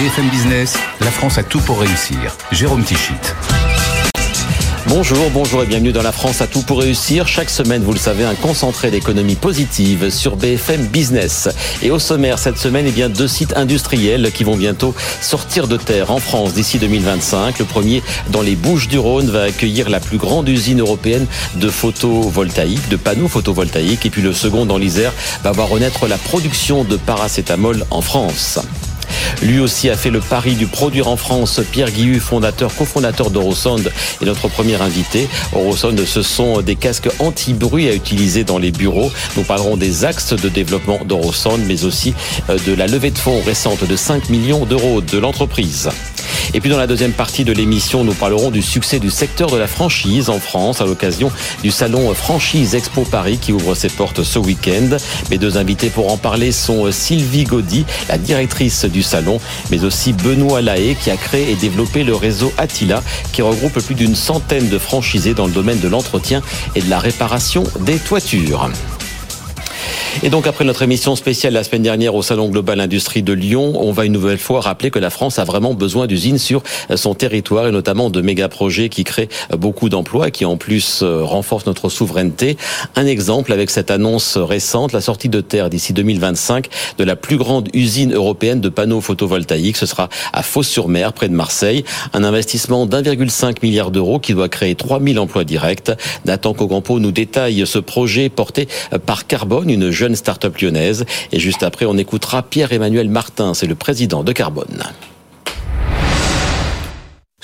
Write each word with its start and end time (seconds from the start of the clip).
BFM 0.00 0.30
Business, 0.30 0.78
la 1.00 1.10
France 1.10 1.36
a 1.36 1.42
tout 1.42 1.60
pour 1.60 1.78
réussir. 1.78 2.34
Jérôme 2.52 2.82
Tichit. 2.82 3.12
Bonjour, 4.86 5.28
bonjour 5.28 5.62
et 5.62 5.66
bienvenue 5.66 5.92
dans 5.92 6.00
la 6.00 6.10
France 6.10 6.40
à 6.40 6.46
tout 6.46 6.62
pour 6.62 6.80
réussir. 6.80 7.28
Chaque 7.28 7.50
semaine, 7.50 7.82
vous 7.82 7.92
le 7.92 7.98
savez, 7.98 8.24
un 8.24 8.34
concentré 8.34 8.90
d'économie 8.90 9.34
positive 9.34 10.08
sur 10.08 10.36
BFM 10.36 10.86
Business. 10.86 11.50
Et 11.82 11.90
au 11.90 11.98
sommaire 11.98 12.38
cette 12.38 12.56
semaine, 12.56 12.86
eh 12.88 12.92
bien, 12.92 13.10
deux 13.10 13.28
sites 13.28 13.54
industriels 13.58 14.32
qui 14.32 14.42
vont 14.42 14.56
bientôt 14.56 14.94
sortir 15.20 15.68
de 15.68 15.76
terre 15.76 16.10
en 16.10 16.18
France 16.18 16.54
d'ici 16.54 16.78
2025. 16.78 17.58
Le 17.58 17.66
premier, 17.66 18.02
dans 18.30 18.40
les 18.40 18.56
Bouches 18.56 18.88
du 18.88 18.98
Rhône, 18.98 19.28
va 19.28 19.42
accueillir 19.42 19.90
la 19.90 20.00
plus 20.00 20.16
grande 20.16 20.48
usine 20.48 20.80
européenne 20.80 21.26
de 21.56 21.68
photovoltaïque, 21.68 22.88
de 22.88 22.96
panneaux 22.96 23.28
photovoltaïques. 23.28 24.06
Et 24.06 24.10
puis 24.10 24.22
le 24.22 24.32
second, 24.32 24.64
dans 24.64 24.78
l'Isère, 24.78 25.12
va 25.44 25.52
voir 25.52 25.68
renaître 25.68 26.08
la 26.08 26.16
production 26.16 26.84
de 26.84 26.96
paracétamol 26.96 27.84
en 27.90 28.00
France. 28.00 28.60
Lui 29.42 29.60
aussi 29.60 29.90
a 29.90 29.96
fait 29.96 30.10
le 30.10 30.20
pari 30.20 30.54
du 30.54 30.66
produire 30.66 31.08
en 31.08 31.16
France. 31.16 31.60
Pierre 31.72 31.90
Guilhu, 31.90 32.20
fondateur, 32.20 32.74
cofondateur 32.74 33.30
d'Eurosound, 33.30 33.90
est 34.20 34.24
notre 34.24 34.48
premier 34.48 34.80
invité. 34.80 35.28
Eurosound, 35.54 36.04
ce 36.04 36.22
sont 36.22 36.60
des 36.62 36.76
casques 36.76 37.08
anti-bruit 37.18 37.88
à 37.88 37.94
utiliser 37.94 38.44
dans 38.44 38.58
les 38.58 38.70
bureaux. 38.70 39.10
Nous 39.36 39.44
parlerons 39.44 39.76
des 39.76 40.04
axes 40.04 40.34
de 40.34 40.48
développement 40.48 41.00
d'Eurosound, 41.04 41.60
mais 41.66 41.84
aussi 41.84 42.14
euh, 42.48 42.58
de 42.66 42.74
la 42.74 42.86
levée 42.86 43.10
de 43.10 43.18
fonds 43.18 43.40
récente 43.44 43.84
de 43.84 43.96
5 43.96 44.28
millions 44.30 44.64
d'euros 44.64 45.00
de 45.00 45.18
l'entreprise. 45.18 45.88
Et 46.52 46.60
puis 46.60 46.68
dans 46.68 46.78
la 46.78 46.86
deuxième 46.86 47.12
partie 47.12 47.44
de 47.44 47.52
l'émission, 47.52 48.02
nous 48.02 48.12
parlerons 48.12 48.50
du 48.50 48.62
succès 48.62 48.98
du 48.98 49.10
secteur 49.10 49.50
de 49.50 49.56
la 49.56 49.68
franchise 49.68 50.28
en 50.30 50.40
France 50.40 50.80
à 50.80 50.84
l'occasion 50.84 51.30
du 51.62 51.70
salon 51.70 52.12
Franchise 52.14 52.74
Expo 52.74 53.02
Paris 53.02 53.38
qui 53.40 53.52
ouvre 53.52 53.74
ses 53.74 53.88
portes 53.88 54.24
ce 54.24 54.38
week-end. 54.38 54.96
Mes 55.30 55.38
deux 55.38 55.58
invités 55.58 55.90
pour 55.90 56.12
en 56.12 56.16
parler 56.16 56.50
sont 56.50 56.90
Sylvie 56.90 57.44
Gaudy, 57.44 57.84
la 58.08 58.18
directrice 58.18 58.84
du 58.84 59.02
salon, 59.02 59.40
mais 59.70 59.84
aussi 59.84 60.12
Benoît 60.12 60.60
Lahaye 60.60 60.96
qui 60.96 61.10
a 61.10 61.16
créé 61.16 61.52
et 61.52 61.54
développé 61.56 62.02
le 62.02 62.16
réseau 62.16 62.52
Attila 62.58 63.02
qui 63.32 63.42
regroupe 63.42 63.78
plus 63.80 63.94
d'une 63.94 64.16
centaine 64.16 64.68
de 64.68 64.78
franchisés 64.78 65.34
dans 65.34 65.46
le 65.46 65.52
domaine 65.52 65.78
de 65.78 65.88
l'entretien 65.88 66.42
et 66.74 66.82
de 66.82 66.90
la 66.90 66.98
réparation 66.98 67.62
des 67.80 67.98
toitures. 67.98 68.70
Et 70.22 70.28
donc 70.28 70.46
après 70.46 70.64
notre 70.64 70.82
émission 70.82 71.16
spéciale 71.16 71.54
la 71.54 71.64
semaine 71.64 71.82
dernière 71.82 72.14
au 72.14 72.20
Salon 72.20 72.50
Global 72.50 72.78
Industrie 72.80 73.22
de 73.22 73.32
Lyon, 73.32 73.72
on 73.76 73.90
va 73.90 74.04
une 74.04 74.12
nouvelle 74.12 74.38
fois 74.38 74.60
rappeler 74.60 74.90
que 74.90 74.98
la 74.98 75.08
France 75.08 75.38
a 75.38 75.44
vraiment 75.44 75.72
besoin 75.72 76.06
d'usines 76.06 76.36
sur 76.36 76.62
son 76.94 77.14
territoire 77.14 77.68
et 77.68 77.70
notamment 77.70 78.10
de 78.10 78.20
méga 78.20 78.48
projets 78.48 78.90
qui 78.90 79.04
créent 79.04 79.30
beaucoup 79.56 79.88
d'emplois 79.88 80.28
et 80.28 80.30
qui 80.30 80.44
en 80.44 80.58
plus 80.58 81.00
euh, 81.02 81.22
renforcent 81.22 81.64
notre 81.64 81.88
souveraineté. 81.88 82.58
Un 82.96 83.06
exemple 83.06 83.52
avec 83.52 83.70
cette 83.70 83.90
annonce 83.90 84.36
récente, 84.36 84.92
la 84.92 85.00
sortie 85.00 85.30
de 85.30 85.40
terre 85.40 85.70
d'ici 85.70 85.94
2025 85.94 86.68
de 86.98 87.04
la 87.04 87.16
plus 87.16 87.38
grande 87.38 87.68
usine 87.72 88.12
européenne 88.12 88.60
de 88.60 88.68
panneaux 88.68 89.00
photovoltaïques. 89.00 89.78
Ce 89.78 89.86
sera 89.86 90.10
à 90.34 90.42
Fos-sur-Mer, 90.42 91.14
près 91.14 91.28
de 91.28 91.34
Marseille. 91.34 91.84
Un 92.12 92.24
investissement 92.24 92.84
d'1,5 92.84 93.56
milliard 93.62 93.90
d'euros 93.90 94.18
qui 94.18 94.34
doit 94.34 94.50
créer 94.50 94.74
3000 94.74 95.18
emplois 95.18 95.44
directs. 95.44 95.92
Nathan 96.26 96.52
Cogrampo 96.52 96.98
nous 96.98 97.12
détaille 97.12 97.64
ce 97.66 97.78
projet 97.78 98.28
porté 98.28 98.68
par 99.06 99.26
Carbone, 99.26 99.70
une 99.70 99.90
jeune 100.00 100.16
start-up 100.16 100.56
lyonnaise. 100.56 101.04
Et 101.30 101.38
juste 101.38 101.62
après, 101.62 101.84
on 101.84 101.98
écoutera 101.98 102.42
Pierre-Emmanuel 102.42 103.10
Martin, 103.10 103.52
c'est 103.52 103.66
le 103.66 103.74
président 103.74 104.24
de 104.24 104.32
Carbone. 104.32 104.82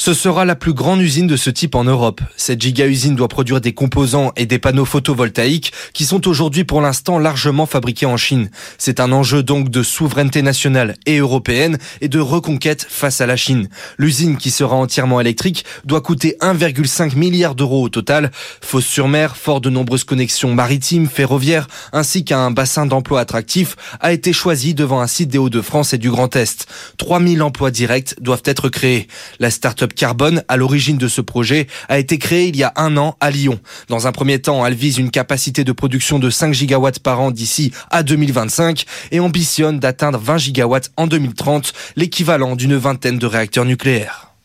Ce 0.07 0.15
sera 0.15 0.45
la 0.45 0.55
plus 0.55 0.73
grande 0.73 1.01
usine 1.01 1.27
de 1.27 1.35
ce 1.35 1.51
type 1.51 1.75
en 1.75 1.83
Europe. 1.83 2.21
Cette 2.37 2.63
giga-usine 2.63 3.17
doit 3.17 3.27
produire 3.27 3.61
des 3.61 3.75
composants 3.75 4.31
et 4.37 4.47
des 4.47 4.61
panneaux 4.61 4.85
photovoltaïques 4.85 5.73
qui 5.95 6.05
sont 6.05 6.29
aujourd'hui 6.29 6.63
pour 6.63 6.81
l'instant 6.81 7.19
largement 7.19 7.67
fabriqués 7.67 8.07
en 8.07 8.17
Chine. 8.17 8.49
C'est 8.79 9.01
un 9.01 9.11
enjeu 9.11 9.43
donc 9.43 9.69
de 9.69 9.83
souveraineté 9.83 10.43
nationale 10.43 10.95
et 11.07 11.19
européenne 11.19 11.79
et 12.03 12.09
de 12.09 12.21
reconquête 12.21 12.87
face 12.89 13.21
à 13.21 13.27
la 13.27 13.35
Chine. 13.35 13.69
L'usine 13.99 14.37
qui 14.37 14.53
sera 14.53 14.77
entièrement 14.77 15.21
électrique 15.21 15.65
doit 15.85 16.03
coûter 16.03 16.37
1,5 16.41 17.17
milliard 17.17 17.57
d'euros 17.57 17.83
au 17.83 17.89
total. 17.89 18.31
Fosse-sur-Mer, 18.61 19.37
fort 19.37 19.61
de 19.61 19.71
nombreuses 19.71 20.05
connexions 20.05 20.55
maritimes, 20.55 21.09
ferroviaires 21.09 21.67
ainsi 21.93 22.25
qu'un 22.25 22.53
bassin 22.53 22.87
d'emploi 22.87 23.19
attractif 23.19 23.75
a 23.99 24.13
été 24.13 24.33
choisi 24.33 24.73
devant 24.73 25.01
un 25.01 25.09
site 25.09 25.31
des 25.31 25.39
Hauts-de-France 25.39 25.95
et 25.95 25.99
du 25.99 26.11
Grand 26.11 26.37
Est. 26.37 26.69
3000 26.99 27.43
emplois 27.43 27.73
directs 27.73 28.15
doivent 28.21 28.43
être 28.45 28.69
créés. 28.69 29.09
La 29.41 29.51
start 29.51 29.83
Carbone, 29.97 30.45
à 30.47 30.57
l'origine 30.57 30.99
de 30.99 31.09
ce 31.09 31.21
projet, 31.21 31.67
a 31.89 31.99
été 31.99 32.19
créée 32.19 32.47
il 32.47 32.57
y 32.57 32.63
a 32.63 32.73
un 32.77 32.97
an 32.97 33.17
à 33.21 33.33
Lyon. 33.33 33.59
Dans 33.89 34.07
un 34.07 34.13
premier 34.13 34.39
temps, 34.39 34.65
elle 34.65 34.75
vise 34.75 34.99
une 34.99 35.11
capacité 35.11 35.65
de 35.65 35.73
production 35.73 36.21
de 36.21 36.31
5 36.31 36.55
gigawatts 36.55 37.01
par 37.01 37.21
an 37.21 37.33
d'ici 37.33 37.73
à 37.91 38.05
2025 38.05 38.85
et 39.11 39.19
ambitionne 39.19 39.81
d'atteindre 39.81 40.19
20 40.19 40.39
gigawatts 40.39 40.93
en 40.97 41.09
2030, 41.09 41.73
l'équivalent 41.97 42.55
d'une 42.55 42.77
vingtaine 42.77 43.19
de 43.19 43.27
réacteurs 43.27 43.65
nucléaires. 43.65 44.36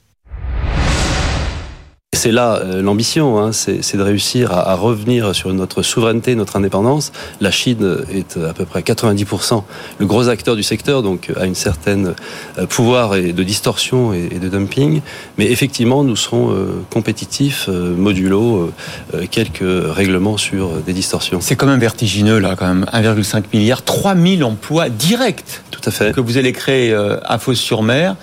C'est 2.14 2.34
là 2.34 2.58
euh, 2.58 2.82
l'ambition, 2.82 3.40
hein, 3.40 3.54
c'est 3.54 3.96
de 3.96 4.02
réussir 4.02 4.52
à, 4.52 4.76
revenir 4.76 5.34
sur 5.34 5.52
notre 5.54 5.82
souveraineté, 5.82 6.36
notre 6.36 6.58
indépendance. 6.58 7.14
La 7.40 7.52
Chine 7.52 8.04
est 8.14 8.36
à 8.36 8.54
peu 8.54 8.66
près 8.66 8.82
90% 8.82 9.64
le 9.98 10.06
gros 10.06 10.28
acteur 10.28 10.58
du 10.58 10.62
secteur, 10.62 11.04
donc 11.04 11.32
a 11.40 11.46
une 11.46 11.56
certaine 11.56 12.14
euh, 12.60 12.66
pouvoir 12.66 13.12
de 13.12 13.44
distorsion 13.44 14.12
et, 14.12 14.28
de 14.28 14.50
dumping. 14.50 15.00
Mais 15.38 15.46
effectivement, 15.46 16.04
nous 16.04 16.18
serons 16.18 16.52
euh, 16.52 16.84
compétitifs, 16.90 17.70
modulo, 17.70 18.74
quelques 19.32 19.64
règlements 19.64 20.36
sur 20.36 20.82
des 20.86 20.94
distorsions. 20.94 21.40
C'est 21.40 21.56
quand 21.56 21.66
même 21.66 21.80
vertigineux 21.80 22.40
là, 22.40 22.58
quand 22.58 22.68
même 22.68 22.86
1,5 22.92 23.46
milliard, 23.54 23.84
3000 23.84 24.44
emplois 24.44 24.90
directs. 24.90 25.62
Tout 25.72 25.82
à 25.86 25.92
fait. 25.92 26.14
Que 26.14 26.20
vous 26.20 26.38
allez 26.38 26.52
créer 26.52 26.94
à 26.94 27.40
Fos-sur-Mer. 27.40 28.18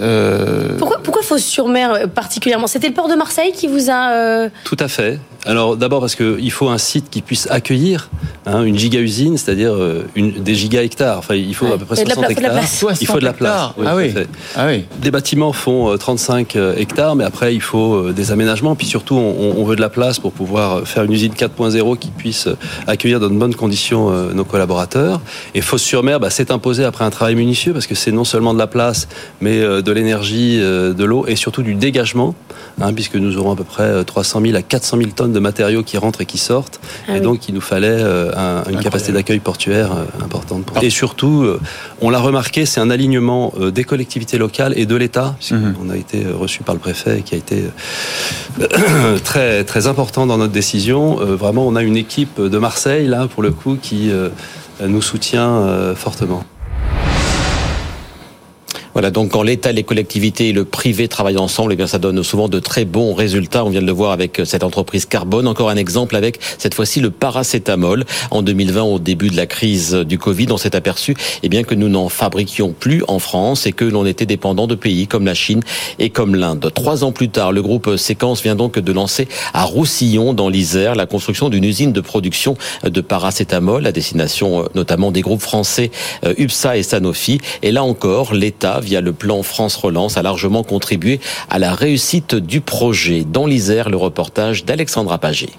Euh... 0.00 0.76
Pourquoi, 0.78 0.98
pourquoi 1.02 1.22
Fos-sur-Mer 1.22 1.92
euh, 1.92 2.06
particulièrement? 2.06 2.66
C'était 2.66 2.88
le 2.88 2.94
port 2.94 3.08
de 3.08 3.14
Marseille 3.14 3.52
qui 3.52 3.66
vous 3.66 3.90
a... 3.90 4.12
Euh... 4.12 4.48
Tout 4.64 4.76
à 4.80 4.88
fait. 4.88 5.18
Alors 5.46 5.76
d'abord 5.76 6.00
parce 6.00 6.16
qu'il 6.16 6.50
faut 6.50 6.68
un 6.68 6.78
site 6.78 7.08
qui 7.08 7.22
puisse 7.22 7.48
accueillir 7.50 8.10
hein, 8.46 8.64
une 8.64 8.76
giga-usine, 8.76 9.38
c'est-à-dire 9.38 9.72
euh, 9.74 10.02
des 10.16 10.54
giga-hectares. 10.54 11.18
Enfin, 11.18 11.36
il 11.36 11.54
faut 11.54 11.66
à 11.66 11.78
peu 11.78 11.84
près 11.84 12.04
60 12.04 12.30
hectares. 12.30 12.62
il 13.00 13.06
faut 13.06 13.20
de 13.20 13.24
la 13.24 13.32
place. 13.32 13.70
Oui, 13.76 13.86
ah, 13.88 13.96
oui. 13.96 14.14
ah, 14.56 14.66
oui. 14.66 14.84
Des 14.98 15.12
bâtiments 15.12 15.52
font 15.52 15.96
35 15.96 16.56
euh, 16.56 16.74
hectares, 16.76 17.14
mais 17.14 17.24
après 17.24 17.54
il 17.54 17.60
faut 17.60 18.10
des 18.10 18.32
aménagements. 18.32 18.74
Puis 18.74 18.88
surtout, 18.88 19.14
on, 19.14 19.54
on, 19.56 19.64
veut 19.64 19.76
de 19.76 19.80
la 19.80 19.88
place 19.88 20.18
pour 20.18 20.32
pouvoir 20.32 20.86
faire 20.86 21.04
une 21.04 21.12
usine 21.12 21.32
4.0 21.32 21.96
qui 21.98 22.10
puisse 22.10 22.48
accueillir 22.88 23.20
dans 23.20 23.28
de 23.28 23.36
bonnes 23.36 23.54
conditions 23.54 24.10
nos 24.32 24.44
collaborateurs. 24.44 25.20
Et 25.54 25.60
Fos-sur-Mer, 25.60 26.18
bah, 26.18 26.30
s'est 26.30 26.50
imposé 26.50 26.84
après 26.84 27.04
un 27.04 27.10
travail 27.10 27.36
minutieux 27.36 27.72
parce 27.72 27.86
que 27.86 27.94
c'est 27.94 28.12
non 28.12 28.24
seulement 28.24 28.52
de 28.52 28.58
la 28.58 28.66
place, 28.66 29.06
mais 29.40 29.60
de 29.60 29.92
l'énergie, 29.92 30.58
de 30.58 31.04
l'eau 31.04 31.24
et 31.28 31.36
surtout 31.36 31.62
du 31.62 31.74
dégagement, 31.74 32.34
hein, 32.80 32.92
puisque 32.92 33.16
nous 33.16 33.36
aurons 33.36 33.52
à 33.52 33.56
peu 33.56 33.64
près 33.64 34.04
300 34.04 34.40
000 34.42 34.56
à 34.56 34.62
400 34.62 34.98
000 34.98 35.10
tonnes 35.10 35.32
de 35.32 35.38
matériaux 35.38 35.82
qui 35.82 35.98
rentrent 35.98 36.20
et 36.20 36.26
qui 36.26 36.38
sortent. 36.38 36.80
Ah 37.08 37.16
et 37.16 37.20
donc, 37.20 37.48
il 37.48 37.54
nous 37.54 37.60
fallait 37.60 37.88
euh, 37.88 38.62
une 38.70 38.80
capacité 38.80 39.12
d'accueil 39.12 39.40
portuaire 39.40 39.92
euh, 39.92 40.24
importante. 40.24 40.70
Et 40.82 40.90
surtout, 40.90 41.42
euh, 41.42 41.60
on 42.00 42.10
l'a 42.10 42.18
remarqué, 42.18 42.66
c'est 42.66 42.80
un 42.80 42.90
alignement 42.90 43.52
des 43.72 43.84
collectivités 43.84 44.38
locales 44.38 44.72
et 44.76 44.86
de 44.86 44.96
l'État, 44.96 45.34
puisqu'on 45.38 45.84
mhm. 45.84 45.90
a 45.90 45.96
été 45.96 46.26
reçu 46.26 46.62
par 46.62 46.74
le 46.74 46.80
préfet 46.80 47.22
qui 47.24 47.34
a 47.34 47.38
été 47.38 47.64
très, 49.24 49.64
très 49.64 49.86
important 49.86 50.26
dans 50.26 50.38
notre 50.38 50.52
décision. 50.52 51.16
vraiment, 51.16 51.66
on 51.66 51.76
a 51.76 51.82
une 51.82 51.96
équipe 51.96 52.40
de 52.40 52.58
Marseille, 52.58 53.06
là, 53.06 53.26
pour 53.28 53.42
le 53.42 53.50
coup, 53.50 53.76
qui 53.80 54.10
nous 54.80 55.02
soutient 55.02 55.94
fortement. 55.94 56.44
Voilà, 58.96 59.10
donc 59.10 59.32
quand 59.32 59.42
l'État, 59.42 59.72
les 59.72 59.82
collectivités 59.82 60.48
et 60.48 60.52
le 60.54 60.64
privé 60.64 61.06
travaillent 61.06 61.36
ensemble, 61.36 61.74
eh 61.74 61.76
bien 61.76 61.86
ça 61.86 61.98
donne 61.98 62.22
souvent 62.22 62.48
de 62.48 62.58
très 62.60 62.86
bons 62.86 63.12
résultats. 63.12 63.62
On 63.62 63.68
vient 63.68 63.82
de 63.82 63.86
le 63.86 63.92
voir 63.92 64.10
avec 64.10 64.40
cette 64.46 64.64
entreprise 64.64 65.04
Carbone. 65.04 65.46
Encore 65.48 65.68
un 65.68 65.76
exemple 65.76 66.16
avec 66.16 66.38
cette 66.56 66.72
fois-ci 66.72 67.02
le 67.02 67.10
paracétamol. 67.10 68.06
En 68.30 68.40
2020, 68.40 68.84
au 68.84 68.98
début 68.98 69.28
de 69.28 69.36
la 69.36 69.44
crise 69.44 69.92
du 69.92 70.16
Covid, 70.16 70.46
on 70.48 70.56
s'est 70.56 70.74
aperçu 70.74 71.14
eh 71.42 71.50
bien 71.50 71.62
que 71.62 71.74
nous 71.74 71.90
n'en 71.90 72.08
fabriquions 72.08 72.72
plus 72.72 73.02
en 73.06 73.18
France 73.18 73.66
et 73.66 73.72
que 73.72 73.84
l'on 73.84 74.06
était 74.06 74.24
dépendant 74.24 74.66
de 74.66 74.74
pays 74.74 75.06
comme 75.06 75.26
la 75.26 75.34
Chine 75.34 75.60
et 75.98 76.08
comme 76.08 76.34
l'Inde. 76.34 76.72
Trois 76.74 77.04
ans 77.04 77.12
plus 77.12 77.28
tard, 77.28 77.52
le 77.52 77.60
groupe 77.60 77.96
Séquence 77.96 78.42
vient 78.42 78.56
donc 78.56 78.78
de 78.78 78.92
lancer 78.92 79.28
à 79.52 79.64
Roussillon, 79.64 80.32
dans 80.32 80.48
l'Isère, 80.48 80.94
la 80.94 81.04
construction 81.04 81.50
d'une 81.50 81.64
usine 81.64 81.92
de 81.92 82.00
production 82.00 82.56
de 82.82 83.00
paracétamol 83.02 83.86
à 83.86 83.92
destination 83.92 84.62
euh, 84.62 84.66
notamment 84.74 85.10
des 85.10 85.20
groupes 85.20 85.42
français 85.42 85.90
euh, 86.24 86.32
UPSA 86.38 86.78
et 86.78 86.82
Sanofi. 86.82 87.42
Et 87.62 87.72
là 87.72 87.84
encore, 87.84 88.32
l'État 88.32 88.80
via 88.86 89.02
le 89.02 89.12
plan 89.12 89.42
France 89.42 89.76
Relance, 89.76 90.16
a 90.16 90.22
largement 90.22 90.62
contribué 90.62 91.20
à 91.50 91.58
la 91.58 91.74
réussite 91.74 92.34
du 92.34 92.60
projet. 92.60 93.24
Dans 93.30 93.46
l'Isère, 93.46 93.90
le 93.90 93.96
reportage 93.96 94.64
d'Alexandra 94.64 95.18
Paget. 95.18 95.50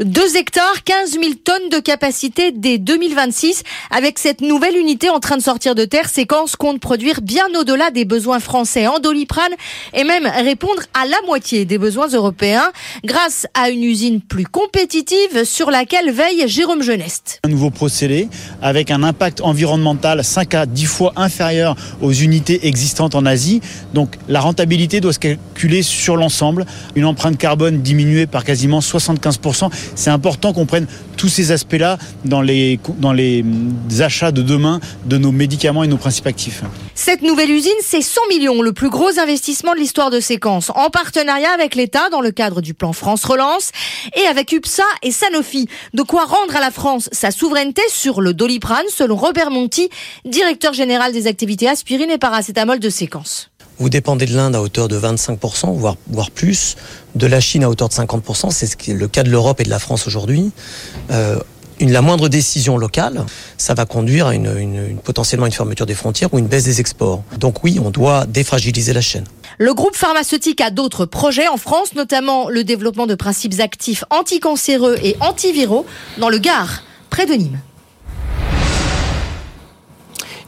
2 0.00 0.36
hectares, 0.36 0.84
15 0.84 1.10
000 1.10 1.24
tonnes 1.42 1.70
de 1.72 1.80
capacité 1.80 2.52
dès 2.52 2.78
2026. 2.78 3.64
Avec 3.90 4.20
cette 4.20 4.40
nouvelle 4.42 4.76
unité 4.76 5.10
en 5.10 5.18
train 5.18 5.36
de 5.36 5.42
sortir 5.42 5.74
de 5.74 5.84
terre, 5.84 6.08
Séquence 6.08 6.54
compte 6.54 6.78
produire 6.78 7.20
bien 7.20 7.46
au-delà 7.58 7.90
des 7.90 8.04
besoins 8.04 8.38
français 8.38 8.86
en 8.86 9.00
doliprane 9.00 9.50
et 9.94 10.04
même 10.04 10.26
répondre 10.26 10.82
à 10.94 11.04
la 11.04 11.16
moitié 11.26 11.64
des 11.64 11.78
besoins 11.78 12.06
européens 12.06 12.70
grâce 13.04 13.48
à 13.54 13.70
une 13.70 13.82
usine 13.82 14.20
plus 14.20 14.46
compétitive 14.46 15.44
sur 15.44 15.72
laquelle 15.72 16.12
veille 16.12 16.46
Jérôme 16.46 16.82
Geneste. 16.82 17.40
Un 17.44 17.48
nouveau 17.48 17.70
procédé 17.70 18.28
avec 18.62 18.92
un 18.92 19.02
impact 19.02 19.40
environnemental 19.40 20.22
5 20.22 20.54
à 20.54 20.66
10 20.66 20.84
fois 20.86 21.12
inférieur 21.16 21.74
aux 22.00 22.12
unités 22.12 22.68
existantes 22.68 23.16
en 23.16 23.26
Asie. 23.26 23.60
Donc 23.94 24.14
la 24.28 24.38
rentabilité 24.38 25.00
doit 25.00 25.12
se 25.12 25.18
calculer 25.18 25.82
sur 25.82 26.16
l'ensemble. 26.16 26.66
Une 26.94 27.04
empreinte 27.04 27.36
carbone 27.36 27.82
diminuée 27.82 28.28
par 28.28 28.44
quasiment 28.44 28.78
75% 28.78 29.70
c'est 29.94 30.10
important 30.10 30.52
qu'on 30.52 30.66
prenne 30.66 30.86
tous 31.16 31.28
ces 31.28 31.50
aspects-là 31.52 31.98
dans 32.24 32.40
les, 32.40 32.78
dans 32.98 33.12
les 33.12 33.44
achats 34.00 34.32
de 34.32 34.42
demain 34.42 34.80
de 35.04 35.18
nos 35.18 35.32
médicaments 35.32 35.82
et 35.82 35.88
nos 35.88 35.96
principes 35.96 36.26
actifs. 36.26 36.62
Cette 36.94 37.22
nouvelle 37.22 37.50
usine, 37.50 37.72
c'est 37.82 38.02
100 38.02 38.20
millions, 38.28 38.62
le 38.62 38.72
plus 38.72 38.90
gros 38.90 39.18
investissement 39.18 39.72
de 39.72 39.78
l'histoire 39.78 40.10
de 40.10 40.20
Séquence, 40.20 40.70
en 40.74 40.90
partenariat 40.90 41.50
avec 41.52 41.74
l'État 41.74 42.08
dans 42.10 42.20
le 42.20 42.30
cadre 42.30 42.60
du 42.60 42.74
plan 42.74 42.92
France 42.92 43.24
Relance 43.24 43.70
et 44.16 44.26
avec 44.26 44.52
UPSA 44.52 44.84
et 45.02 45.10
Sanofi. 45.10 45.68
De 45.94 46.02
quoi 46.02 46.24
rendre 46.24 46.56
à 46.56 46.60
la 46.60 46.70
France 46.70 47.08
sa 47.12 47.30
souveraineté 47.30 47.82
sur 47.88 48.20
le 48.20 48.34
doliprane, 48.34 48.86
selon 48.88 49.16
Robert 49.16 49.50
Monti, 49.50 49.88
directeur 50.24 50.72
général 50.72 51.12
des 51.12 51.26
activités 51.26 51.68
aspirine 51.68 52.10
et 52.10 52.18
paracétamol 52.18 52.78
de 52.78 52.90
Séquence. 52.90 53.50
Vous 53.78 53.88
dépendez 53.88 54.26
de 54.26 54.34
l'Inde 54.34 54.56
à 54.56 54.62
hauteur 54.62 54.88
de 54.88 54.98
25%, 54.98 55.74
voire, 55.76 56.30
plus, 56.30 56.76
de 57.14 57.26
la 57.26 57.40
Chine 57.40 57.62
à 57.64 57.70
hauteur 57.70 57.88
de 57.88 57.94
50%, 57.94 58.50
c'est 58.50 58.88
le 58.88 59.08
cas 59.08 59.22
de 59.22 59.30
l'Europe 59.30 59.60
et 59.60 59.64
de 59.64 59.70
la 59.70 59.78
France 59.78 60.06
aujourd'hui. 60.06 60.50
Euh, 61.10 61.38
la 61.80 62.02
moindre 62.02 62.28
décision 62.28 62.76
locale, 62.76 63.24
ça 63.56 63.74
va 63.74 63.86
conduire 63.86 64.26
à 64.26 64.34
une, 64.34 64.56
une, 64.58 64.98
potentiellement 64.98 65.46
une 65.46 65.52
fermeture 65.52 65.86
des 65.86 65.94
frontières 65.94 66.34
ou 66.34 66.38
une 66.38 66.48
baisse 66.48 66.64
des 66.64 66.80
exports. 66.80 67.22
Donc 67.38 67.62
oui, 67.62 67.78
on 67.82 67.90
doit 67.90 68.26
défragiliser 68.26 68.92
la 68.92 69.00
chaîne. 69.00 69.24
Le 69.58 69.74
groupe 69.74 69.94
pharmaceutique 69.94 70.60
a 70.60 70.70
d'autres 70.70 71.06
projets 71.06 71.46
en 71.46 71.56
France, 71.56 71.94
notamment 71.94 72.48
le 72.48 72.64
développement 72.64 73.06
de 73.06 73.14
principes 73.14 73.60
actifs 73.60 74.04
anticancéreux 74.10 74.96
et 75.02 75.16
antiviraux 75.20 75.86
dans 76.18 76.28
le 76.28 76.38
Gard, 76.38 76.82
près 77.10 77.26
de 77.26 77.34
Nîmes. 77.34 77.58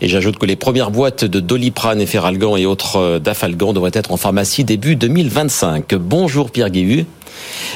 Et 0.03 0.09
j'ajoute 0.09 0.39
que 0.39 0.47
les 0.47 0.57
premières 0.57 0.91
boîtes 0.91 1.25
de 1.25 1.41
Doliprane, 1.41 2.07
Feralgan 2.07 2.57
et 2.57 2.65
autres 2.65 2.97
euh, 2.97 3.19
Dafalgan 3.19 3.75
devraient 3.75 3.91
être 3.93 4.13
en 4.13 4.17
pharmacie 4.17 4.65
début 4.65 4.97
2025. 4.97 5.95
Bonjour 5.97 6.51
Pierre 6.51 6.71
Guéhu. 6.71 7.05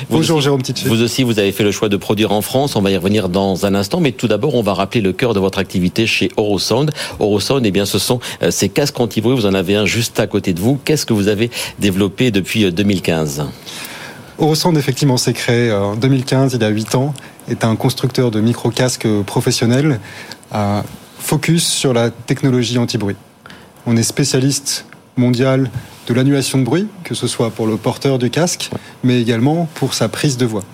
Bonjour 0.08 0.40
Jérôme 0.40 0.62
Titché. 0.62 0.88
Vous 0.88 1.02
aussi, 1.02 1.22
vous 1.22 1.38
avez 1.38 1.52
fait 1.52 1.64
le 1.64 1.70
choix 1.70 1.90
de 1.90 1.98
produire 1.98 2.32
en 2.32 2.40
France. 2.40 2.76
On 2.76 2.80
va 2.80 2.90
y 2.90 2.96
revenir 2.96 3.28
dans 3.28 3.66
un 3.66 3.74
instant. 3.74 4.00
Mais 4.00 4.12
tout 4.12 4.26
d'abord, 4.26 4.54
on 4.54 4.62
va 4.62 4.72
rappeler 4.72 5.02
le 5.02 5.12
cœur 5.12 5.34
de 5.34 5.40
votre 5.40 5.58
activité 5.58 6.06
chez 6.06 6.30
Orosound. 6.38 6.92
Orosound, 7.18 7.64
eh 7.66 7.70
bien, 7.70 7.84
ce 7.84 7.98
sont 7.98 8.20
euh, 8.42 8.50
ces 8.50 8.70
casques 8.70 8.98
anti-bruit. 8.98 9.34
Vous 9.34 9.46
en 9.46 9.54
avez 9.54 9.76
un 9.76 9.84
juste 9.84 10.18
à 10.18 10.26
côté 10.26 10.54
de 10.54 10.60
vous. 10.60 10.78
Qu'est-ce 10.82 11.04
que 11.04 11.12
vous 11.12 11.28
avez 11.28 11.50
développé 11.78 12.30
depuis 12.30 12.72
2015 12.72 13.40
euh, 13.40 13.44
Orosound, 14.38 14.78
effectivement, 14.78 15.18
s'est 15.18 15.34
créé 15.34 15.70
en 15.72 15.94
2015, 15.94 16.54
il 16.54 16.62
y 16.62 16.64
a 16.64 16.68
8 16.68 16.94
ans, 16.96 17.14
est 17.48 17.64
un 17.64 17.76
constructeur 17.76 18.32
de 18.32 18.40
micro-casques 18.40 19.06
professionnels 19.26 20.00
focus 21.18 21.66
sur 21.66 21.92
la 21.92 22.10
technologie 22.10 22.78
anti-bruit. 22.78 23.16
On 23.86 23.96
est 23.96 24.02
spécialiste 24.02 24.86
mondial 25.16 25.70
de 26.06 26.14
l'annulation 26.14 26.58
de 26.58 26.64
bruit, 26.64 26.88
que 27.02 27.14
ce 27.14 27.26
soit 27.26 27.50
pour 27.50 27.66
le 27.66 27.76
porteur 27.76 28.18
du 28.18 28.30
casque, 28.30 28.70
mais 29.02 29.20
également 29.20 29.68
pour 29.74 29.94
sa 29.94 30.08
prise 30.08 30.36
de 30.36 30.46
voix. 30.46 30.64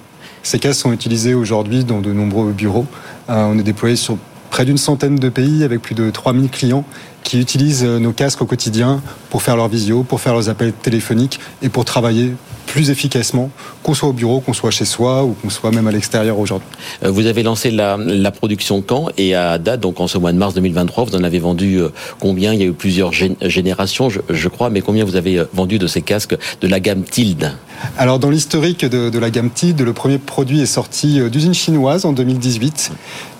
Ces 0.43 0.59
casques 0.59 0.81
sont 0.81 0.93
utilisés 0.93 1.35
aujourd'hui 1.35 1.85
dans 1.85 2.01
de 2.01 2.13
nombreux 2.13 2.53
bureaux. 2.53 2.87
Euh, 3.29 3.45
on 3.45 3.59
est 3.59 3.63
déployé 3.63 3.97
sur 3.97 4.17
près 4.51 4.65
d'une 4.65 4.79
centaine 4.79 5.17
de 5.17 5.29
pays 5.29 5.63
avec 5.63 5.81
plus 5.83 5.95
de 5.95 6.11
3000 6.11 6.51
clients 6.51 6.85
qui 7.23 7.41
utilisent 7.41 7.85
euh, 7.85 7.99
nos 7.99 8.13
casques 8.13 8.43
au 8.43 8.47
quotidien 8.47 9.01
pour 9.31 9.43
faire 9.43 9.57
leurs 9.57 9.69
visio, 9.69 10.03
pour 10.03 10.21
faire 10.21 10.33
leurs 10.33 10.49
appels 10.49 10.73
téléphoniques 10.73 11.41
et 11.63 11.69
pour 11.69 11.85
travailler 11.85 12.33
plus 12.67 12.91
efficacement, 12.91 13.51
qu'on 13.83 13.95
soit 13.95 14.09
au 14.09 14.13
bureau, 14.13 14.41
qu'on 14.41 14.53
soit 14.53 14.71
chez 14.71 14.85
soi 14.85 15.25
ou 15.25 15.33
qu'on 15.33 15.51
soit 15.51 15.73
même 15.73 15.89
à 15.89 15.91
l'extérieur 15.91 16.39
aujourd'hui. 16.39 16.69
Euh, 17.03 17.11
vous 17.11 17.27
avez 17.27 17.43
lancé 17.43 17.71
la, 17.73 17.97
la, 17.97 18.31
production 18.31 18.81
quand 18.81 19.09
et 19.19 19.35
à 19.35 19.59
date, 19.59 19.81
donc 19.81 19.99
en 19.99 20.07
ce 20.07 20.19
mois 20.19 20.33
de 20.33 20.39
mars 20.39 20.55
2023, 20.55 21.05
vous 21.05 21.17
en 21.17 21.25
avez 21.25 21.41
vendu 21.41 21.81
euh, 21.81 21.89
combien? 22.21 22.55
Il 22.55 22.61
y 22.61 22.63
a 22.63 22.67
eu 22.67 22.73
plusieurs 22.73 23.13
générations, 23.13 24.09
je, 24.09 24.21
je, 24.29 24.49
crois, 24.49 24.71
mais 24.71 24.83
combien 24.83 25.05
vous 25.05 25.17
avez 25.17 25.43
vendu 25.53 25.81
de 25.81 25.89
ces 25.89 26.01
casques 26.01 26.37
de 26.61 26.69
la 26.69 26.79
gamme 26.79 27.03
Tilde? 27.03 27.53
Alors 27.99 28.19
dans 28.19 28.31
l'historique 28.31 28.85
de, 28.85 29.11
de, 29.11 29.19
la 29.19 29.31
gamme 29.31 29.51
Tilde, 29.51 29.81
le 29.81 29.93
premier 29.93 30.19
produit 30.19 30.61
est 30.61 30.67
sorti 30.67 31.21
d'usine 31.31 31.55
chinoise 31.55 32.05
en 32.05 32.13
2018 32.13 32.93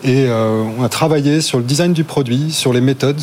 et 0.03 0.27
euh, 0.27 0.63
on 0.79 0.83
a 0.83 0.89
travaillé 0.89 1.41
sur 1.41 1.59
le 1.59 1.65
design 1.65 1.93
du 1.93 2.05
produit, 2.05 2.51
sur 2.51 2.73
les 2.73 2.81
méthodes 2.81 3.21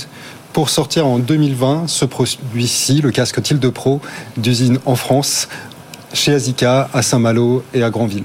pour 0.57 0.71
sortir 0.71 1.05
en 1.05 1.19
2020 1.19 1.83
ce 1.85 2.03
produit-ci, 2.03 3.01
le 3.01 3.11
casque 3.11 3.43
Tilde 3.43 3.69
Pro 3.69 4.01
d'usine 4.37 4.79
en 4.87 4.95
France 4.95 5.49
chez 6.13 6.33
Azika, 6.33 6.89
à 6.93 7.03
Saint-Malo 7.03 7.63
et 7.75 7.83
à 7.83 7.91
Granville. 7.91 8.23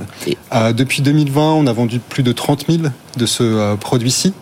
Euh, 0.54 0.72
depuis 0.72 1.02
2020, 1.02 1.52
on 1.52 1.66
a 1.66 1.72
vendu 1.74 1.98
plus 1.98 2.22
de 2.22 2.32
30 2.32 2.68
000 2.70 2.84
de 3.18 3.26
ce 3.26 3.42
euh, 3.42 3.76
produit-ci. 3.76 4.32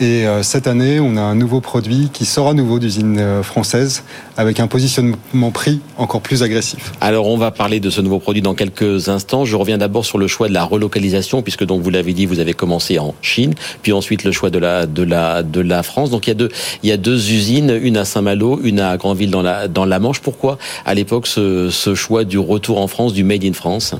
Et 0.00 0.26
euh, 0.26 0.42
cette 0.42 0.66
année, 0.66 1.00
on 1.00 1.16
a 1.16 1.20
un 1.20 1.34
nouveau 1.34 1.60
produit 1.60 2.10
qui 2.12 2.24
sort 2.24 2.48
à 2.48 2.54
nouveau 2.54 2.78
d'usine 2.78 3.18
euh, 3.20 3.42
française 3.42 4.02
avec 4.36 4.58
un 4.58 4.66
positionnement 4.66 5.50
prix 5.52 5.80
encore 5.96 6.22
plus 6.22 6.42
agressif. 6.42 6.92
Alors, 7.00 7.28
on 7.28 7.36
va 7.36 7.50
parler 7.50 7.78
de 7.78 7.90
ce 7.90 8.00
nouveau 8.00 8.18
produit 8.18 8.42
dans 8.42 8.54
quelques 8.54 9.08
instants. 9.08 9.44
Je 9.44 9.54
reviens 9.54 9.78
d'abord 9.78 10.04
sur 10.04 10.18
le 10.18 10.26
choix 10.26 10.48
de 10.48 10.54
la 10.54 10.64
relocalisation, 10.64 11.42
puisque 11.42 11.64
donc 11.64 11.82
vous 11.82 11.90
l'avez 11.90 12.14
dit, 12.14 12.26
vous 12.26 12.40
avez 12.40 12.54
commencé 12.54 12.98
en 12.98 13.14
Chine, 13.22 13.54
puis 13.82 13.92
ensuite 13.92 14.24
le 14.24 14.32
choix 14.32 14.50
de 14.50 14.58
la 14.58 14.86
de 14.86 15.02
la 15.02 15.42
de 15.42 15.60
la 15.60 15.82
France. 15.82 16.10
Donc 16.10 16.26
il 16.26 16.30
y 16.30 16.32
a 16.32 16.36
deux 16.36 16.48
il 16.82 16.88
y 16.88 16.92
a 16.92 16.96
deux 16.96 17.30
usines, 17.30 17.78
une 17.80 17.96
à 17.96 18.04
Saint-Malo, 18.04 18.60
une 18.64 18.80
à 18.80 18.96
Granville 18.96 19.30
dans 19.30 19.42
la 19.42 19.68
dans 19.68 19.84
la 19.84 19.98
Manche. 19.98 20.20
Pourquoi 20.20 20.58
à 20.84 20.94
l'époque 20.94 21.26
ce, 21.26 21.70
ce 21.70 21.94
choix 21.94 22.24
du 22.24 22.38
retour 22.38 22.80
en 22.80 22.88
France, 22.88 23.12
du 23.12 23.24
Made 23.24 23.44
in 23.44 23.52
France? 23.52 23.94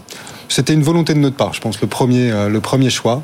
C'était 0.48 0.74
une 0.74 0.82
volonté 0.82 1.14
de 1.14 1.18
notre 1.18 1.36
part, 1.36 1.54
je 1.54 1.60
pense, 1.60 1.80
le 1.80 1.86
premier 1.86 2.30
euh, 2.30 2.48
le 2.48 2.60
premier 2.60 2.90
choix 2.90 3.22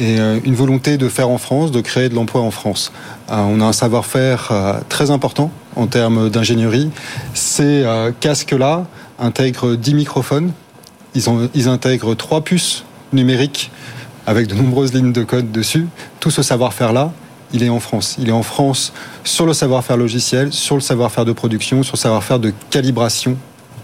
et 0.00 0.18
euh, 0.18 0.40
une 0.44 0.54
volonté 0.54 0.96
de 0.96 1.08
faire 1.08 1.28
en 1.28 1.38
France, 1.38 1.70
de 1.70 1.80
créer 1.80 2.08
de 2.08 2.14
l'emploi 2.14 2.40
en 2.40 2.50
France. 2.50 2.90
Euh, 3.30 3.36
on 3.36 3.60
a 3.60 3.64
un 3.64 3.72
savoir-faire 3.72 4.48
euh, 4.50 4.80
très 4.88 5.10
important 5.10 5.50
en 5.76 5.86
termes 5.86 6.30
d'ingénierie. 6.30 6.90
Ces 7.34 7.84
casques-là 8.18 8.86
intègrent 9.20 9.76
10 9.76 9.94
microphones, 9.94 10.52
ils, 11.14 11.68
intègrent 11.68 12.14
trois 12.14 12.40
puces 12.40 12.84
numériques 13.12 13.70
avec 14.26 14.48
de 14.48 14.54
nombreuses 14.54 14.92
lignes 14.92 15.12
de 15.12 15.22
code 15.22 15.52
dessus. 15.52 15.86
Tout 16.18 16.30
ce 16.30 16.42
savoir-faire-là, 16.42 17.12
il 17.52 17.62
est 17.62 17.68
en 17.68 17.78
France. 17.78 18.16
Il 18.18 18.28
est 18.28 18.32
en 18.32 18.42
France 18.42 18.92
sur 19.22 19.46
le 19.46 19.52
savoir-faire 19.52 19.96
logiciel, 19.96 20.52
sur 20.52 20.74
le 20.74 20.80
savoir-faire 20.80 21.24
de 21.24 21.32
production, 21.32 21.82
sur 21.84 21.94
le 21.94 22.00
savoir-faire 22.00 22.40
de 22.40 22.52
calibration 22.70 23.36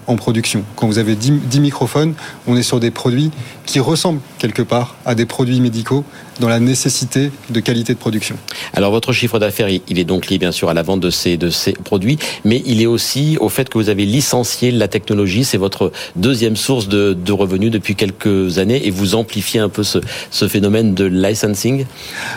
en 0.07 0.17
production. 0.17 0.65
Quand 0.77 0.87
vous 0.87 0.99
avez 0.99 1.15
10, 1.15 1.61
microphones, 1.61 2.15
on 2.47 2.57
est 2.57 2.63
sur 2.63 2.81
des 2.81 2.91
produits 2.91 3.31
qui 3.67 3.81
ressemblent 3.81 4.21
quelque 4.39 4.63
part 4.63 4.97
à 5.05 5.15
des 5.15 5.27
produits 5.27 5.61
médicaux 5.61 6.05
dans 6.41 6.49
la 6.49 6.61
nécessité 6.61 7.31
de 7.51 7.61
qualité 7.61 7.95
de 7.95 7.99
production. 7.99 8.37
Alors 8.75 8.91
votre 8.93 9.13
chiffre 9.13 9.39
d'affaires, 9.39 9.69
il 9.69 9.99
est 9.99 10.05
donc 10.05 10.29
lié 10.29 10.39
bien 10.39 10.53
sûr 10.53 10.69
à 10.69 10.75
la 10.75 10.83
vente 10.83 11.01
de 11.01 11.11
ces, 11.11 11.37
de 11.37 11.51
ces 11.51 11.73
produits, 11.73 12.19
mais 12.45 12.63
il 12.67 12.81
est 12.83 12.87
aussi 12.87 13.37
au 13.41 13.49
fait 13.49 13.69
que 13.69 13.79
vous 13.79 13.89
avez 13.89 14.05
licencié 14.05 14.71
la 14.71 14.89
technologie. 14.89 15.45
C'est 15.45 15.57
votre 15.57 15.93
deuxième 16.15 16.57
source 16.57 16.89
de, 16.89 17.15
de, 17.15 17.33
revenus 17.33 17.71
depuis 17.71 17.97
quelques 17.97 18.59
années 18.59 18.87
et 18.87 18.91
vous 18.91 19.15
amplifiez 19.15 19.61
un 19.61 19.69
peu 19.69 19.83
ce, 19.83 19.99
ce 20.31 20.47
phénomène 20.47 20.95
de 20.95 21.05
licensing? 21.05 21.87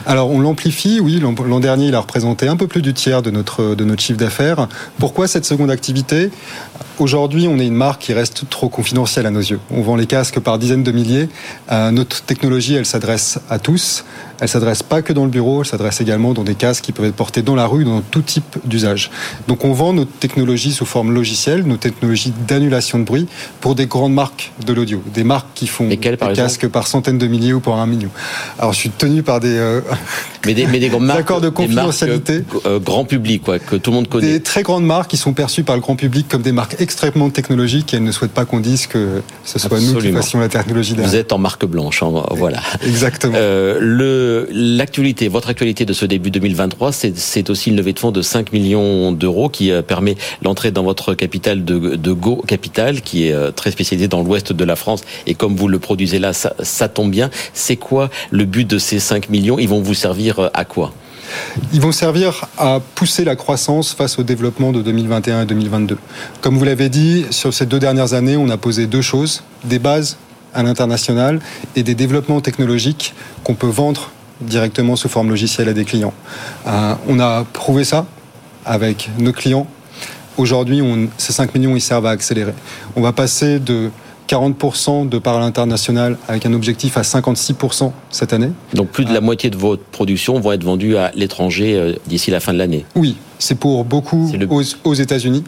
Alors 0.06 0.32
on 0.32 0.40
l'amplifie, 0.40 1.00
oui. 1.02 1.20
L'an 1.20 1.60
dernier, 1.60 1.88
il 1.88 1.96
a 1.96 2.00
représenté 2.00 2.48
un 2.48 2.56
peu 2.56 2.68
plus 2.68 2.82
du 2.82 2.94
tiers 2.94 3.22
de 3.22 3.32
notre, 3.32 3.76
de 3.76 3.84
notre 3.84 4.02
chiffre 4.02 4.20
d'affaires. 4.20 4.68
Pourquoi 4.98 5.28
cette 5.28 5.46
seconde 5.46 5.72
activité? 5.72 6.32
Aujourd'hui, 7.00 7.48
on 7.48 7.60
est 7.60 7.68
une 7.68 7.76
marque 7.76 8.02
qui 8.02 8.14
reste 8.14 8.50
trop 8.50 8.70
confidentielle 8.70 9.26
à 9.26 9.32
nos 9.32 9.40
yeux. 9.40 9.60
On 9.72 9.82
vend 9.82 9.96
les 9.96 10.06
casques 10.06 10.40
par 10.40 10.58
dizaines 10.60 10.84
de 10.84 10.92
milliers. 10.92 11.19
Euh, 11.72 11.92
notre 11.92 12.22
technologie, 12.24 12.76
elle 12.76 12.86
s'adresse 12.86 13.40
à 13.50 13.60
tous. 13.60 14.06
Elle 14.42 14.50
s'adresse 14.50 14.84
pas 14.84 15.02
que 15.02 15.14
dans 15.14 15.26
le 15.26 15.30
bureau, 15.30 15.62
elle 15.62 15.68
s'adresse 15.68 16.02
également 16.02 16.34
dans 16.34 16.44
des 16.44 16.56
casques 16.56 16.84
qui 16.84 16.92
peuvent 16.92 17.06
être 17.06 17.16
portés 17.16 17.42
dans 17.42 17.56
la 17.56 17.66
rue, 17.66 17.84
dans 17.84 18.02
tout 18.02 18.22
type 18.22 18.58
d'usage. 18.66 19.12
Donc 19.48 19.66
on 19.66 19.74
vend 19.74 19.94
notre 19.94 20.12
technologie 20.12 20.72
sous 20.72 20.86
forme 20.86 21.14
logicielle, 21.14 21.64
nos 21.64 21.78
technologies 21.78 22.34
d'annulation 22.48 23.00
de 23.00 23.04
bruit 23.04 23.28
pour 23.62 23.76
des 23.76 23.86
grandes 23.86 24.14
marques 24.14 24.52
de 24.66 24.74
l'audio, 24.74 25.02
des 25.14 25.24
marques 25.24 25.48
qui 25.56 25.68
font 25.68 25.88
des 25.88 25.98
casques 25.98 26.68
par 26.68 26.88
centaines 26.88 27.18
de 27.18 27.28
milliers 27.28 27.54
ou 27.54 27.60
par 27.60 27.76
un 27.80 27.88
million. 27.88 28.10
Alors 28.58 28.74
je 28.74 28.80
suis 28.80 28.90
tenu 28.90 29.24
par 29.24 29.40
des 29.40 29.58
euh, 29.58 29.82
Mais 30.46 30.54
des, 30.54 30.68
mais 30.68 30.80
des 30.80 30.90
marques, 30.90 31.20
accords 31.20 31.42
de 31.42 31.50
confidentialité. 31.50 32.44
Euh, 32.66 32.80
grand 32.80 33.04
public, 33.04 33.44
quoi, 33.44 33.60
que 33.60 33.76
tout 33.76 33.92
le 33.92 33.96
monde 33.96 34.08
connaît. 34.08 34.32
Des 34.32 34.42
très 34.42 34.64
grandes 34.64 34.86
marques 34.86 35.10
qui 35.12 35.18
sont 35.18 35.34
perçues 35.34 35.64
par 35.64 35.76
le 35.76 35.82
grand 35.82 35.98
public 35.98 36.28
comme 36.30 36.42
des 36.42 36.54
marques 36.54 36.78
extrêmement 36.80 37.30
technologiques 37.30 37.94
et 37.94 37.98
elles 37.98 38.04
ne 38.04 38.12
souhaitent 38.12 38.32
pas 38.32 38.46
qu'on 38.46 38.62
dise 38.62 38.88
que 38.88 39.22
ce 39.44 39.60
soit 39.60 39.80
nous 39.82 40.00
qui 40.00 40.12
fassions 40.12 40.40
la 40.40 40.48
technologie. 40.48 40.96
Vous 40.98 41.16
êtes 41.16 41.34
en 41.34 41.38
marque 41.38 41.66
blanche, 41.66 42.04
hein, 42.04 42.12
voilà. 42.32 42.62
Exactement. 42.86 43.38
le 43.38 44.29
L'actualité, 44.52 45.28
votre 45.28 45.50
actualité 45.50 45.86
de 45.86 45.94
ce 45.94 46.06
début 46.06 46.32
2023, 46.32 46.92
c'est 46.92 47.50
aussi 47.50 47.70
une 47.70 47.76
levée 47.76 47.94
de 47.94 48.00
fonds 48.00 48.12
de 48.12 48.22
5 48.22 48.52
millions 48.54 49.12
d'euros 49.12 49.50
qui 49.50 49.72
permet 49.88 50.16
l'entrée 50.42 50.72
dans 50.72 50.84
votre 50.84 51.14
capitale 51.14 51.64
de, 51.66 52.12
Go 52.12 52.44
Capital, 52.48 53.02
qui 53.02 53.28
est 53.28 53.52
très 53.54 53.72
spécialisée 53.72 54.08
dans 54.08 54.24
l'ouest 54.24 54.54
de 54.54 54.64
la 54.64 54.76
France. 54.76 55.02
Et 55.28 55.36
comme 55.36 55.56
vous 55.56 55.68
le 55.68 55.80
produisez 55.80 56.20
là, 56.20 56.34
ça, 56.34 56.54
ça 56.62 56.88
tombe 56.88 57.12
bien. 57.12 57.30
C'est 57.54 57.76
quoi 57.76 58.10
le 58.32 58.46
but 58.46 58.68
de 58.68 58.78
ces 58.78 59.00
5 59.00 59.30
millions? 59.30 59.60
Ils 59.60 59.70
vont 59.70 59.82
vous 59.82 59.94
servir 59.94 60.40
euh, 60.40 60.50
à 60.54 60.66
quoi? 60.66 60.94
Ils 61.74 61.82
vont 61.82 61.92
servir 61.92 62.48
à 62.58 62.80
pousser 62.96 63.24
la 63.24 63.36
croissance 63.36 63.94
face 63.94 64.18
au 64.18 64.24
développement 64.24 64.72
de 64.72 64.82
2021 64.82 65.44
et 65.44 65.46
2022. 65.46 65.98
Comme 66.42 66.58
vous 66.58 66.66
l'avez 66.66 66.90
dit, 66.90 67.26
sur 67.30 67.54
ces 67.54 67.68
deux 67.68 67.80
dernières 67.80 68.14
années, 68.14 68.36
on 68.36 68.50
a 68.50 68.58
posé 68.58 68.88
deux 68.88 69.02
choses, 69.02 69.44
des 69.64 69.78
bases 69.78 70.18
à 70.56 70.64
l'international 70.64 71.40
et 71.76 71.84
des 71.84 71.94
développements 71.94 72.42
technologiques 72.42 73.14
qu'on 73.44 73.54
peut 73.54 73.68
vendre 73.68 74.10
directement 74.42 74.96
sous 74.96 75.10
forme 75.10 75.30
logicielle 75.30 75.70
à 75.70 75.74
des 75.74 75.86
clients. 75.86 76.14
Euh, 76.68 76.96
on 77.08 77.20
a 77.20 77.44
prouvé 77.44 77.84
ça 77.84 78.06
avec 78.66 79.10
nos 79.18 79.32
clients. 79.32 79.68
Aujourd'hui, 80.38 80.82
ces 81.18 81.34
5 81.34 81.54
millions, 81.56 81.76
ils 81.76 81.82
servent 81.82 82.06
à 82.06 82.12
accélérer. 82.12 82.54
On 82.96 83.02
va 83.02 83.12
passer 83.12 83.60
de 83.60 83.90
40% 84.30 85.10
de 85.10 85.18
part 85.18 85.38
à 85.38 85.40
l'international 85.40 86.18
avec 86.28 86.46
un 86.46 86.54
objectif 86.54 86.98
à 86.98 87.02
56% 87.02 87.92
cette 88.12 88.32
année. 88.32 88.52
Donc 88.74 88.90
plus 88.90 89.04
de 89.04 89.12
la 89.12 89.18
euh, 89.18 89.22
moitié 89.22 89.50
de 89.50 89.58
votre 89.58 89.84
production 89.84 90.40
vont 90.40 90.52
être 90.52 90.64
vendue 90.64 90.96
à 90.98 91.12
l'étranger 91.16 91.76
euh, 91.76 91.94
d'ici 92.08 92.32
la 92.32 92.40
fin 92.40 92.54
de 92.54 92.60
l'année. 92.60 92.86
Oui, 92.96 93.18
c'est 93.40 93.56
pour 93.56 93.84
beaucoup 93.84 94.32
aux, 94.84 94.94
États-Unis. 94.94 95.44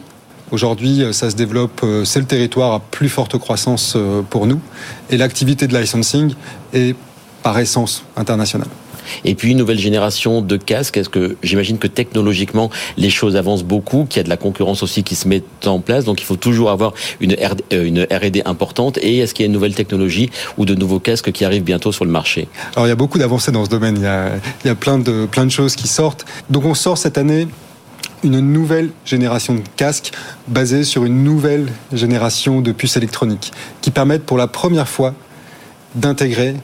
Aujourd'hui, 0.50 1.02
ça 1.12 1.30
se 1.30 1.36
développe, 1.36 1.82
c'est 2.04 2.18
le 2.18 2.26
territoire 2.26 2.74
à 2.74 2.80
plus 2.80 3.08
forte 3.08 3.38
croissance 3.38 3.96
pour 4.28 4.46
nous. 4.46 4.60
Et 5.08 5.16
l'activité 5.16 5.66
de 5.66 5.74
licensing 5.74 6.34
est 6.74 6.94
par 7.42 7.58
essence 7.58 8.04
internationale. 8.16 8.68
Et 9.24 9.34
puis 9.34 9.52
une 9.52 9.58
nouvelle 9.58 9.78
génération 9.78 10.42
de 10.42 10.56
casques. 10.56 10.96
Est-ce 10.96 11.08
que 11.08 11.36
j'imagine 11.42 11.78
que 11.78 11.86
technologiquement 11.86 12.70
les 12.96 13.10
choses 13.10 13.36
avancent 13.36 13.64
beaucoup, 13.64 14.06
qu'il 14.08 14.18
y 14.18 14.20
a 14.20 14.24
de 14.24 14.28
la 14.28 14.36
concurrence 14.36 14.82
aussi 14.82 15.02
qui 15.02 15.14
se 15.14 15.28
met 15.28 15.42
en 15.64 15.80
place, 15.80 16.04
donc 16.04 16.20
il 16.20 16.24
faut 16.24 16.36
toujours 16.36 16.70
avoir 16.70 16.92
une 17.20 17.32
R&D 17.34 17.62
euh, 17.72 18.42
importante. 18.44 18.98
Et 18.98 19.18
est-ce 19.18 19.34
qu'il 19.34 19.44
y 19.44 19.46
a 19.46 19.48
une 19.48 19.52
nouvelle 19.52 19.74
technologie 19.74 20.30
ou 20.58 20.64
de 20.64 20.74
nouveaux 20.74 21.00
casques 21.00 21.32
qui 21.32 21.44
arrivent 21.44 21.64
bientôt 21.64 21.92
sur 21.92 22.04
le 22.04 22.10
marché? 22.10 22.48
Alors 22.74 22.86
il 22.86 22.90
y 22.90 22.92
a 22.92 22.96
beaucoup 22.96 23.18
d'avancées 23.18 23.52
dans 23.52 23.64
ce 23.64 23.70
domaine. 23.70 23.96
Il 23.96 24.68
y 24.68 24.70
a, 24.70 24.74
plein 24.74 24.98
de 24.98 25.28
choses 25.50 25.76
qui 25.76 25.88
sortent. 25.88 26.24
Donc 26.50 26.64
on 26.64 26.74
sort 26.74 26.98
cette 26.98 27.18
année 27.18 27.48
une 28.24 28.40
nouvelle 28.40 28.90
génération 29.04 29.54
de 29.54 29.62
casques 29.76 30.12
basée 30.48 30.84
sur 30.84 31.04
une 31.04 31.24
nouvelle 31.24 31.68
génération 31.92 32.60
de 32.60 32.72
puces 32.72 32.96
électroniques 32.96 33.52
qui 33.80 33.90
permettent 33.90 34.24
pour 34.24 34.38
la 34.38 34.46
première 34.46 34.88
fois 34.88 35.14
d'intégrer 35.94 36.54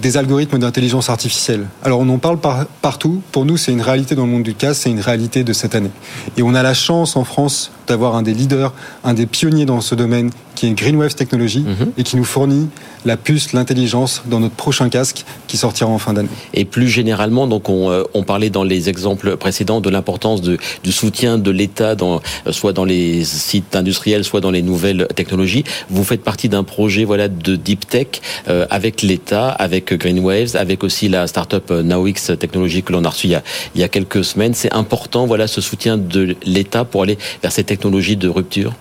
des 0.00 0.16
algorithmes 0.16 0.58
d'intelligence 0.58 1.10
artificielle. 1.10 1.66
Alors 1.82 2.00
on 2.00 2.08
en 2.08 2.18
parle 2.18 2.38
partout. 2.82 3.22
Pour 3.32 3.44
nous, 3.44 3.56
c'est 3.56 3.72
une 3.72 3.80
réalité 3.80 4.14
dans 4.14 4.26
le 4.26 4.32
monde 4.32 4.42
du 4.42 4.54
casque, 4.54 4.82
c'est 4.82 4.90
une 4.90 5.00
réalité 5.00 5.44
de 5.44 5.52
cette 5.52 5.74
année. 5.74 5.90
Et 6.36 6.42
on 6.42 6.54
a 6.54 6.62
la 6.62 6.74
chance 6.74 7.16
en 7.16 7.24
France 7.24 7.70
d'avoir 7.86 8.14
un 8.14 8.22
des 8.22 8.34
leaders, 8.34 8.72
un 9.04 9.14
des 9.14 9.26
pionniers 9.26 9.66
dans 9.66 9.80
ce 9.80 9.94
domaine, 9.94 10.30
qui 10.58 10.66
est 10.66 10.72
Greenwave 10.72 11.14
Technology, 11.14 11.60
mhm. 11.60 11.92
et 11.96 12.02
qui 12.02 12.16
nous 12.16 12.24
fournit 12.24 12.68
la 13.04 13.16
puce, 13.16 13.52
l'intelligence 13.52 14.22
dans 14.26 14.40
notre 14.40 14.56
prochain 14.56 14.88
casque 14.88 15.24
qui 15.46 15.56
sortira 15.56 15.88
en 15.88 15.98
fin 15.98 16.14
d'année. 16.14 16.28
Et 16.52 16.64
plus 16.64 16.88
généralement, 16.88 17.46
donc 17.46 17.68
on, 17.68 17.92
euh, 17.92 18.02
on, 18.12 18.24
parlait 18.24 18.50
dans 18.50 18.64
les 18.64 18.88
exemples 18.88 19.36
précédents 19.36 19.80
de 19.80 19.88
l'importance 19.88 20.42
du 20.42 20.58
soutien 20.90 21.38
de 21.38 21.52
l'État, 21.52 21.94
dans, 21.94 22.20
euh, 22.48 22.50
soit 22.50 22.72
dans 22.72 22.84
les 22.84 23.22
sites 23.24 23.76
industriels, 23.76 24.24
soit 24.24 24.40
dans 24.40 24.50
les 24.50 24.62
nouvelles 24.62 25.06
technologies. 25.14 25.62
Vous 25.90 26.02
faites 26.02 26.24
partie 26.24 26.48
d'un 26.48 26.64
projet 26.64 27.04
voilà 27.04 27.28
de 27.28 27.54
deep 27.54 27.88
tech 27.88 28.08
euh, 28.48 28.66
avec 28.68 29.02
l'État, 29.02 29.50
avec 29.50 29.94
Greenwaves, 29.94 30.56
avec 30.56 30.82
aussi 30.82 31.08
la 31.08 31.28
startup 31.28 31.70
NowX 31.70 32.32
Technologies 32.36 32.82
que 32.82 32.92
l'on 32.92 33.04
a 33.04 33.10
reçu 33.10 33.28
il 33.28 33.30
y 33.30 33.36
a, 33.36 33.44
il 33.76 33.80
y 33.80 33.84
a 33.84 33.88
quelques 33.88 34.24
semaines. 34.24 34.54
C'est 34.54 34.74
important, 34.74 35.24
voilà, 35.24 35.46
ce 35.46 35.60
soutien 35.60 35.96
de 35.96 36.34
l'État 36.44 36.84
pour 36.84 37.04
aller 37.04 37.16
vers 37.42 37.52
ces 37.52 37.62
technologies 37.62 38.16
de 38.16 38.28
rupture? 38.28 38.74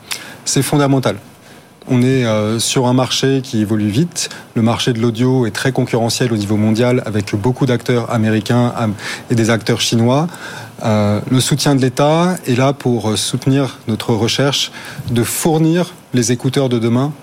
C'est 0.43 0.63
fondamental. 0.63 1.17
On 1.89 2.01
est 2.01 2.25
euh, 2.25 2.59
sur 2.59 2.87
un 2.87 2.93
marché 2.93 3.39
qui 3.41 3.61
évolue 3.61 3.87
vite. 3.87 4.29
Le 4.55 4.61
marché 4.61 4.91
de 4.91 4.99
l'audio 4.99 5.45
est 5.45 5.51
très 5.51 5.71
concurrentiel 5.71 6.33
au 6.33 6.35
niveau 6.35 6.57
mondial 6.57 7.01
avec 7.05 7.33
beaucoup 7.33 7.65
d'acteurs 7.65 8.11
américains 8.11 8.73
et 9.31 9.35
des 9.35 9.49
acteurs 9.49 9.79
chinois. 9.79 10.27
Euh, 10.83 11.21
le 11.31 11.39
soutien 11.39 11.75
de 11.75 11.81
l'État 11.81 12.35
est 12.45 12.55
là 12.57 12.73
pour 12.73 13.11
euh, 13.11 13.15
soutenir 13.15 13.79
notre 13.87 14.13
recherche 14.13 14.73
de 15.11 15.23
fournir 15.23 15.93
les 16.13 16.33
écouteurs 16.33 16.67
de 16.67 16.77
demain 16.77 17.13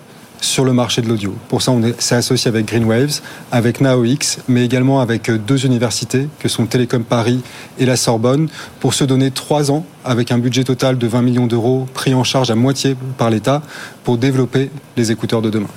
sur 0.41 0.65
le 0.65 0.73
marché 0.73 1.03
de 1.03 1.09
l'audio. 1.09 1.35
Pour 1.49 1.61
ça, 1.61 1.71
on 1.73 1.83
s'est 1.99 2.15
associé 2.15 2.49
avec 2.49 2.65
Greenwaves, 2.65 3.21
avec 3.53 3.83
NaoX, 3.83 4.39
mais 4.49 4.65
également 4.65 5.01
avec 5.01 5.31
deux 5.31 5.67
universités 5.67 6.29
que 6.39 6.49
sont 6.49 6.65
Télécom 6.65 7.05
Paris 7.05 7.43
et 7.79 7.85
la 7.85 7.97
Sorbonne, 7.97 8.49
pour 8.81 8.95
se 8.95 9.05
donner 9.05 9.31
trois 9.31 9.71
ans 9.71 9.85
avec 10.05 10.33
un 10.33 10.39
budget 10.39 10.65
total 10.65 10.99
de 10.99 11.07
20 11.07 11.23
millions 11.23 11.47
d'euros 11.47 11.87
pris 11.95 12.15
en 12.15 12.25
charge 12.25 12.51
à 12.51 12.55
moitié 12.55 12.97
par 13.19 13.31
l'État 13.31 13.63
pour 14.05 14.19
développer 14.19 14.71
les 14.97 15.11
écouteurs 15.11 15.43
de 15.43 15.51
demain. 15.51 15.69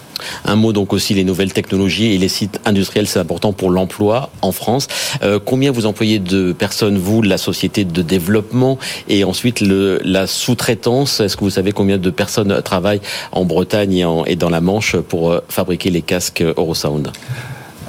Un 0.46 0.56
mot 0.56 0.74
donc 0.74 0.94
aussi 0.94 1.14
les 1.14 1.24
nouvelles 1.24 1.54
technologies 1.54 2.14
et 2.14 2.18
les 2.18 2.28
sites 2.28 2.60
industriels, 2.66 3.08
c'est 3.08 3.20
important 3.20 3.54
pour 3.54 3.70
l'emploi 3.70 4.30
en 4.42 4.52
France. 4.52 4.88
Euh, 5.24 5.40
combien 5.44 5.72
vous 5.72 5.86
employez 5.86 6.20
de 6.20 6.54
personnes, 6.54 6.98
vous, 6.98 7.22
la 7.22 7.38
société 7.38 7.86
de 7.86 8.02
développement 8.02 8.78
et 9.08 9.24
ensuite 9.24 9.62
la 9.62 10.28
sous-traitance? 10.28 11.20
Est-ce 11.20 11.38
que 11.38 11.44
vous 11.44 11.52
savez 11.52 11.72
combien 11.72 11.98
de 11.98 12.10
personnes 12.10 12.62
travaillent 12.64 13.02
en 13.32 13.46
Bretagne 13.46 13.94
et, 13.94 14.32
et 14.32 14.36
dans 14.36 14.50
la 14.50 14.62
Manche 14.62 14.96
pour 14.98 15.32
euh, 15.32 15.40
fabriquer 15.50 15.90
les 15.90 16.02
casques 16.02 16.42
Eurosound? 16.42 17.12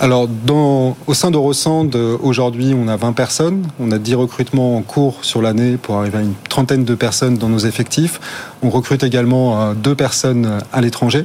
Alors, 0.01 0.29
dans, 0.29 0.97
au 1.07 1.15
sein 1.15 1.31
d'Eurosound, 1.31 1.95
aujourd'hui, 2.23 2.75
on 2.77 2.87
a 2.89 2.97
20 2.97 3.13
personnes. 3.15 3.67
On 3.81 3.91
a 3.91 3.99
10 3.99 4.15
recrutements 4.15 4.77
en 4.77 4.83
cours 4.83 5.19
sur 5.23 5.43
l'année 5.43 5.77
pour 5.77 5.97
arriver 5.97 6.19
à 6.19 6.21
une 6.21 6.35
trentaine 6.49 6.85
de 6.85 6.95
personnes 6.95 7.37
dans 7.37 7.49
nos 7.49 7.59
effectifs. 7.59 8.21
On 8.63 8.71
recrute 8.71 9.03
également 9.03 9.61
euh, 9.61 9.75
deux 9.75 9.95
personnes 9.95 10.61
à 10.73 10.81
l'étranger 10.81 11.25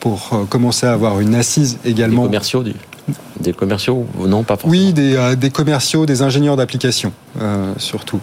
pour 0.00 0.30
euh, 0.32 0.44
commencer 0.44 0.86
à 0.86 0.92
avoir 0.92 1.20
une 1.20 1.34
assise 1.34 1.78
également. 1.84 2.22
Des 2.22 2.28
commerciaux 2.28 2.64
Des 3.40 3.52
commerciaux 3.52 4.06
Non, 4.18 4.44
pas 4.44 4.56
forcément. 4.56 4.70
Oui, 4.70 4.92
des, 4.92 5.16
euh, 5.16 5.34
des 5.34 5.50
commerciaux, 5.50 6.06
des 6.06 6.22
ingénieurs 6.22 6.56
d'application, 6.56 7.12
surtout. 7.76 8.20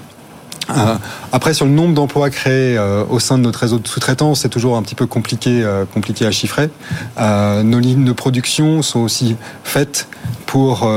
Euh, 0.77 0.95
après, 1.31 1.53
sur 1.53 1.65
le 1.65 1.71
nombre 1.71 1.93
d'emplois 1.93 2.29
créés 2.29 2.77
euh, 2.77 3.03
au 3.09 3.19
sein 3.19 3.37
de 3.37 3.43
notre 3.43 3.59
réseau 3.59 3.79
de 3.79 3.87
sous-traitants, 3.87 4.35
c'est 4.35 4.49
toujours 4.49 4.77
un 4.77 4.83
petit 4.83 4.95
peu 4.95 5.05
compliqué, 5.05 5.63
euh, 5.63 5.85
compliqué 5.85 6.25
à 6.25 6.31
chiffrer. 6.31 6.69
nos 7.19 7.79
lignes 7.79 8.05
de 8.05 8.11
production 8.11 8.81
sont 8.81 8.99
aussi 8.99 9.35
faites 9.63 10.07
pour 10.45 10.89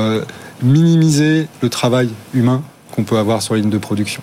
minimiser 0.62 1.48
le 1.60 1.68
travail 1.68 2.10
humain 2.34 2.62
qu'on 2.92 3.04
peut 3.04 3.18
avoir 3.18 3.42
sur 3.42 3.54
les 3.54 3.60
lignes 3.60 3.70
de 3.70 3.78
production. 3.78 4.22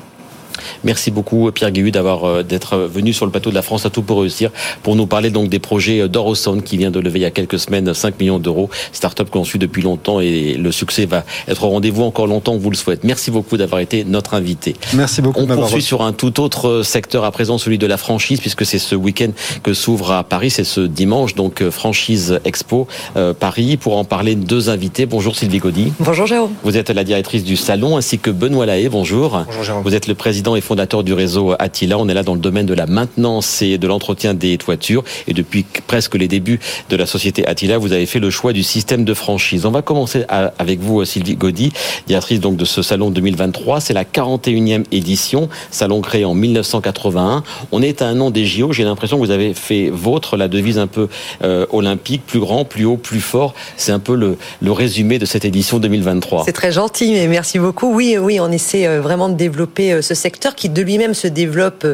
Merci 0.84 1.12
beaucoup 1.12 1.52
Pierre 1.52 1.72
Guéhu 1.72 1.92
d'avoir 1.92 2.26
euh, 2.26 2.44
d'être 2.44 2.78
venu 2.78 3.14
sur 3.14 3.26
le 3.26 3.32
plateau 3.32 3.50
de 3.50 3.56
la 3.56 3.62
France 3.62 3.86
à 3.86 3.90
tout 3.90 4.02
pour 4.02 4.22
réussir 4.22 4.52
pour 4.82 4.96
nous 4.96 5.08
parler 5.08 5.30
donc 5.30 5.50
des 5.50 5.60
projets 5.60 6.08
d'Orosound 6.08 6.64
qui 6.64 6.78
vient 6.78 6.92
de 6.92 7.00
lever 7.00 7.20
il 7.20 7.24
y 7.24 7.26
a 7.26 7.32
quelques 7.32 7.60
semaines 7.60 7.94
5 7.94 8.20
millions 8.20 8.40
d'euros, 8.40 8.70
start-up 8.92 9.30
qu'on 9.30 9.44
suit 9.44 9.60
depuis 9.60 9.82
longtemps 9.82 10.20
et 10.20 10.54
le 10.56 10.72
succès 10.72 11.06
va 11.06 11.24
être 11.48 11.64
au 11.64 11.70
rendez-vous 11.70 12.04
encore 12.04 12.28
longtemps, 12.28 12.58
vous 12.58 12.70
le 12.70 12.76
souhaite. 12.76 13.04
Merci 13.04 13.32
beaucoup 13.32 13.58
d'avoir 13.58 13.82
été 13.82 14.04
notre 14.04 14.34
invité. 14.34 14.76
Merci 14.94 15.22
beaucoup. 15.22 15.42
On 15.42 15.48
poursuit 15.48 15.82
sur 15.82 16.02
un 16.02 16.14
tout 16.14 16.40
autre 16.40 16.84
secteur 16.84 17.24
à 17.24 17.32
présent, 17.32 17.58
celui 17.58 17.78
de 17.78 17.88
la 17.88 17.98
franchise, 17.98 18.40
puisque 18.40 18.66
c'est 18.66 18.80
ce 18.80 18.96
week-end 18.96 19.32
que 19.64 19.74
s'ouvre 19.74 20.12
à 20.12 20.24
Paris, 20.24 20.50
c'est 20.50 20.64
ce 20.64 20.82
dimanche, 20.82 21.36
donc 21.36 21.62
euh, 21.62 21.72
franchise 21.72 22.40
Expo 22.46 22.88
euh, 23.16 23.34
Paris. 23.34 23.78
Pour 23.78 23.98
en 23.98 24.04
parler, 24.04 24.36
deux 24.36 24.70
invités. 24.70 25.06
Bonjour 25.06 25.36
Sylvie 25.36 25.60
Gaudy. 25.60 25.94
Bonjour 26.00 26.28
Jérôme. 26.28 26.52
Vous 26.64 26.78
êtes 26.78 26.90
la 26.90 27.04
directrice 27.04 27.44
du 27.44 27.56
salon, 27.56 27.98
ainsi 27.98 28.20
que 28.20 28.30
Benoît 28.30 28.66
Lahaye. 28.66 28.90
Bonjour. 28.90 29.44
Bonjour 29.46 29.64
Jérôme. 29.64 29.84
Vous 29.84 29.96
êtes 29.96 30.08
le 30.08 30.16
président 30.44 30.58
et 30.58 30.62
fondateur 30.62 31.04
du 31.06 31.14
réseau 31.14 31.56
Attila. 31.58 31.98
On 31.98 32.10
est 32.10 32.14
là 32.14 32.22
dans 32.22 32.34
le 32.34 32.40
domaine 32.42 32.66
de 32.66 32.74
la 32.74 32.86
maintenance 32.86 33.62
et 33.62 33.78
de 33.78 33.88
l'entretien 33.88 34.34
des 34.34 34.58
toitures. 34.58 35.06
Et 35.26 35.34
depuis 35.34 35.66
presque 35.88 36.16
les 36.16 36.28
débuts 36.28 36.60
de 36.90 36.98
la 36.98 37.06
société 37.06 37.48
Attila, 37.48 37.78
vous 37.78 37.94
avez 37.94 38.06
fait 38.06 38.20
le 38.20 38.30
choix 38.30 38.52
du 38.52 38.62
système 38.62 39.06
de 39.06 39.14
franchise. 39.14 39.66
On 39.66 39.72
va 39.72 39.82
commencer 39.82 40.26
avec 40.28 40.82
vous, 40.82 41.06
Sylvie 41.06 41.38
Gaudy, 41.38 41.72
directrice 42.08 42.42
donc 42.42 42.58
de 42.58 42.66
ce 42.66 42.82
salon 42.82 43.10
2023. 43.10 43.80
C'est 43.80 43.94
la 43.94 44.04
41e 44.04 44.84
édition, 44.92 45.48
salon 45.72 46.02
créé 46.02 46.26
en 46.26 46.34
1981. 46.34 47.44
On 47.72 47.82
est 47.82 48.02
à 48.02 48.08
un 48.08 48.20
an 48.20 48.30
des 48.30 48.46
JO. 48.46 48.74
J'ai 48.74 48.84
l'impression 48.84 49.18
que 49.18 49.26
vous 49.26 49.32
avez 49.32 49.54
fait 49.54 49.90
vôtre 49.94 50.36
la 50.36 50.50
devise 50.50 50.78
un 50.78 50.88
peu 50.88 51.08
euh, 51.42 51.66
olympique, 51.72 52.24
plus 52.28 52.42
grand, 52.42 52.66
plus 52.66 52.84
haut, 52.84 52.98
plus 52.98 53.22
fort. 53.22 53.54
C'est 53.78 53.94
un 53.94 54.00
peu 54.00 54.16
le, 54.16 54.38
le 54.62 54.72
résumé 54.74 55.20
de 55.20 55.26
cette 55.26 55.46
édition 55.46 55.80
2023. 55.80 56.44
C'est 56.46 56.52
très 56.52 56.74
gentil, 56.74 57.14
mais 57.14 57.28
merci 57.28 57.60
beaucoup. 57.60 57.94
Oui, 57.96 58.18
oui, 58.20 58.42
on 58.42 58.52
essaie 58.52 58.88
euh, 58.88 59.00
vraiment 59.00 59.30
de 59.30 59.36
développer 59.36 59.94
euh, 59.94 60.02
ce 60.02 60.14
secteur 60.14 60.33
secteur 60.34 60.56
qui 60.56 60.68
de 60.68 60.82
lui-même 60.82 61.14
se 61.14 61.28
développe, 61.28 61.86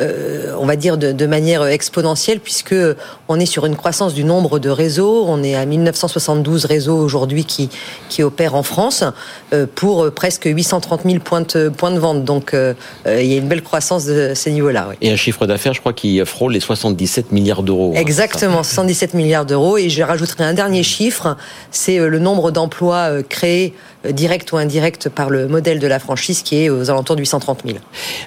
euh, 0.00 0.54
on 0.58 0.64
va 0.64 0.76
dire, 0.76 0.96
de, 0.96 1.10
de, 1.10 1.26
manière 1.26 1.66
exponentielle, 1.66 2.38
puisque 2.38 2.74
on 3.26 3.40
est 3.40 3.46
sur 3.46 3.66
une 3.66 3.74
croissance 3.74 4.14
du 4.14 4.22
nombre 4.22 4.60
de 4.60 4.70
réseaux. 4.70 5.24
On 5.26 5.42
est 5.42 5.56
à 5.56 5.66
1972 5.66 6.66
réseaux 6.66 6.96
aujourd'hui 6.96 7.44
qui, 7.44 7.68
qui 8.08 8.22
opèrent 8.22 8.54
en 8.54 8.62
France 8.62 9.02
euh, 9.52 9.66
pour 9.74 10.08
presque 10.12 10.44
830 10.44 11.02
000 11.04 11.18
points 11.18 11.40
de, 11.40 11.68
points 11.68 11.90
de 11.90 11.98
vente. 11.98 12.24
Donc 12.24 12.54
euh, 12.54 12.74
il 13.06 13.26
y 13.26 13.34
a 13.34 13.38
une 13.38 13.48
belle 13.48 13.62
croissance 13.62 14.04
de 14.04 14.32
ces 14.36 14.52
niveaux-là. 14.52 14.86
Oui. 14.90 14.96
Et 15.00 15.10
un 15.10 15.16
chiffre 15.16 15.46
d'affaires, 15.46 15.74
je 15.74 15.80
crois, 15.80 15.92
qui 15.92 16.24
frôle 16.24 16.52
les 16.52 16.60
77 16.60 17.32
milliards 17.32 17.64
d'euros. 17.64 17.92
Hein, 17.96 18.00
Exactement, 18.00 18.62
77 18.62 19.14
milliards 19.14 19.46
d'euros. 19.46 19.78
Et 19.78 19.90
je 19.90 20.02
rajouterai 20.04 20.44
un 20.44 20.54
dernier 20.54 20.84
chiffre, 20.84 21.36
c'est 21.72 21.98
le 21.98 22.18
nombre 22.20 22.52
d'emplois 22.52 23.22
créés 23.28 23.74
direct 24.08 24.50
ou 24.52 24.56
indirect 24.56 25.08
par 25.08 25.28
le 25.28 25.46
modèle 25.46 25.78
de 25.78 25.86
la 25.86 25.98
franchise 25.98 26.42
qui 26.42 26.64
est 26.64 26.70
aux 26.70 26.90
alentours 26.90 27.16
de 27.16 27.20
830 27.20 27.60
000. 27.66 27.78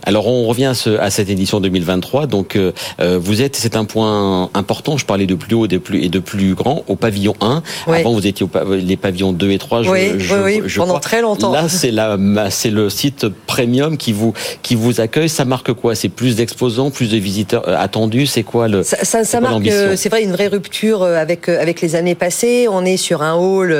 Alors 0.03 0.27
on 0.27 0.45
revient 0.45 0.65
à, 0.65 0.73
ce, 0.73 0.91
à 0.99 1.09
cette 1.09 1.29
édition 1.29 1.59
2023. 1.59 2.27
Donc 2.27 2.55
euh, 2.55 2.71
euh, 2.99 3.17
vous 3.19 3.41
êtes, 3.41 3.55
c'est 3.55 3.75
un 3.75 3.85
point 3.85 4.49
important. 4.53 4.97
Je 4.97 5.05
parlais 5.05 5.25
de 5.25 5.35
plus 5.35 5.55
haut 5.55 5.65
et 5.65 5.67
de 5.67 5.77
plus, 5.77 6.03
et 6.03 6.09
de 6.09 6.19
plus 6.19 6.53
grand 6.53 6.83
au 6.87 6.95
pavillon 6.95 7.33
1. 7.41 7.63
Avant 7.87 8.13
vous 8.13 8.27
étiez 8.27 8.45
au 8.45 8.49
les 8.73 8.97
pavillons 8.97 9.33
2 9.33 9.51
et 9.51 9.57
3. 9.57 9.83
Je, 9.83 9.89
oui, 9.89 10.11
je, 10.19 10.35
oui, 10.35 10.61
pendant 10.75 10.99
très 10.99 11.21
longtemps. 11.21 11.51
Là 11.51 11.67
c'est 11.69 11.91
la, 11.91 12.17
c'est 12.49 12.69
le 12.69 12.89
site 12.89 13.27
premium 13.47 13.97
qui 13.97 14.13
vous 14.13 14.33
qui 14.61 14.75
vous 14.75 15.01
accueille. 15.01 15.29
Ça 15.29 15.45
marque 15.45 15.73
quoi? 15.73 15.95
C'est 15.95 16.09
plus 16.09 16.35
d'exposants, 16.35 16.91
plus 16.91 17.09
de 17.09 17.17
visiteurs 17.17 17.67
attendus? 17.67 18.27
C'est 18.27 18.43
quoi 18.43 18.67
le 18.67 18.83
Ça, 18.83 18.97
ça, 19.03 19.23
ça 19.23 19.41
marque, 19.41 19.69
c'est 19.95 20.09
vrai, 20.09 20.23
une 20.23 20.31
vraie 20.31 20.47
rupture 20.47 21.03
avec 21.03 21.49
avec 21.49 21.81
les 21.81 21.95
années 21.95 22.15
passées. 22.15 22.67
On 22.69 22.85
est 22.85 22.97
sur 22.97 23.23
un 23.23 23.33
hall 23.33 23.75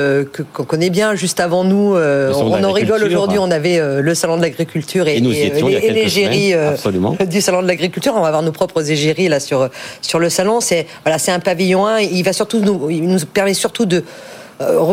qu'on 0.52 0.64
connaît 0.64 0.90
bien. 0.90 1.14
Juste 1.14 1.38
avant 1.38 1.62
nous 1.62 1.83
euh, 1.94 2.32
on 2.34 2.64
en 2.64 2.72
rigole 2.72 3.04
aujourd'hui. 3.04 3.38
On 3.38 3.50
avait 3.50 3.78
euh, 3.78 4.00
le 4.00 4.14
salon 4.14 4.36
de 4.36 4.42
l'agriculture 4.42 5.06
et, 5.08 5.20
l'égérie 5.20 6.54
euh, 6.54 6.76
du 7.26 7.40
salon 7.40 7.62
de 7.62 7.68
l'agriculture. 7.68 8.14
On 8.16 8.20
va 8.20 8.28
avoir 8.28 8.42
nos 8.42 8.52
propres 8.52 8.90
égéries 8.90 9.28
là 9.28 9.40
sur 9.40 9.68
sur 10.00 10.18
le 10.18 10.30
salon. 10.30 10.60
C'est 10.60 10.86
voilà, 11.04 11.18
c'est 11.18 11.32
un 11.32 11.40
pavillon 11.40 11.86
1. 11.86 12.00
Il 12.00 12.22
va 12.22 12.32
surtout 12.32 12.60
nous, 12.60 12.90
il 12.90 13.06
nous 13.06 13.18
permet 13.26 13.54
surtout 13.54 13.86
de 13.86 14.04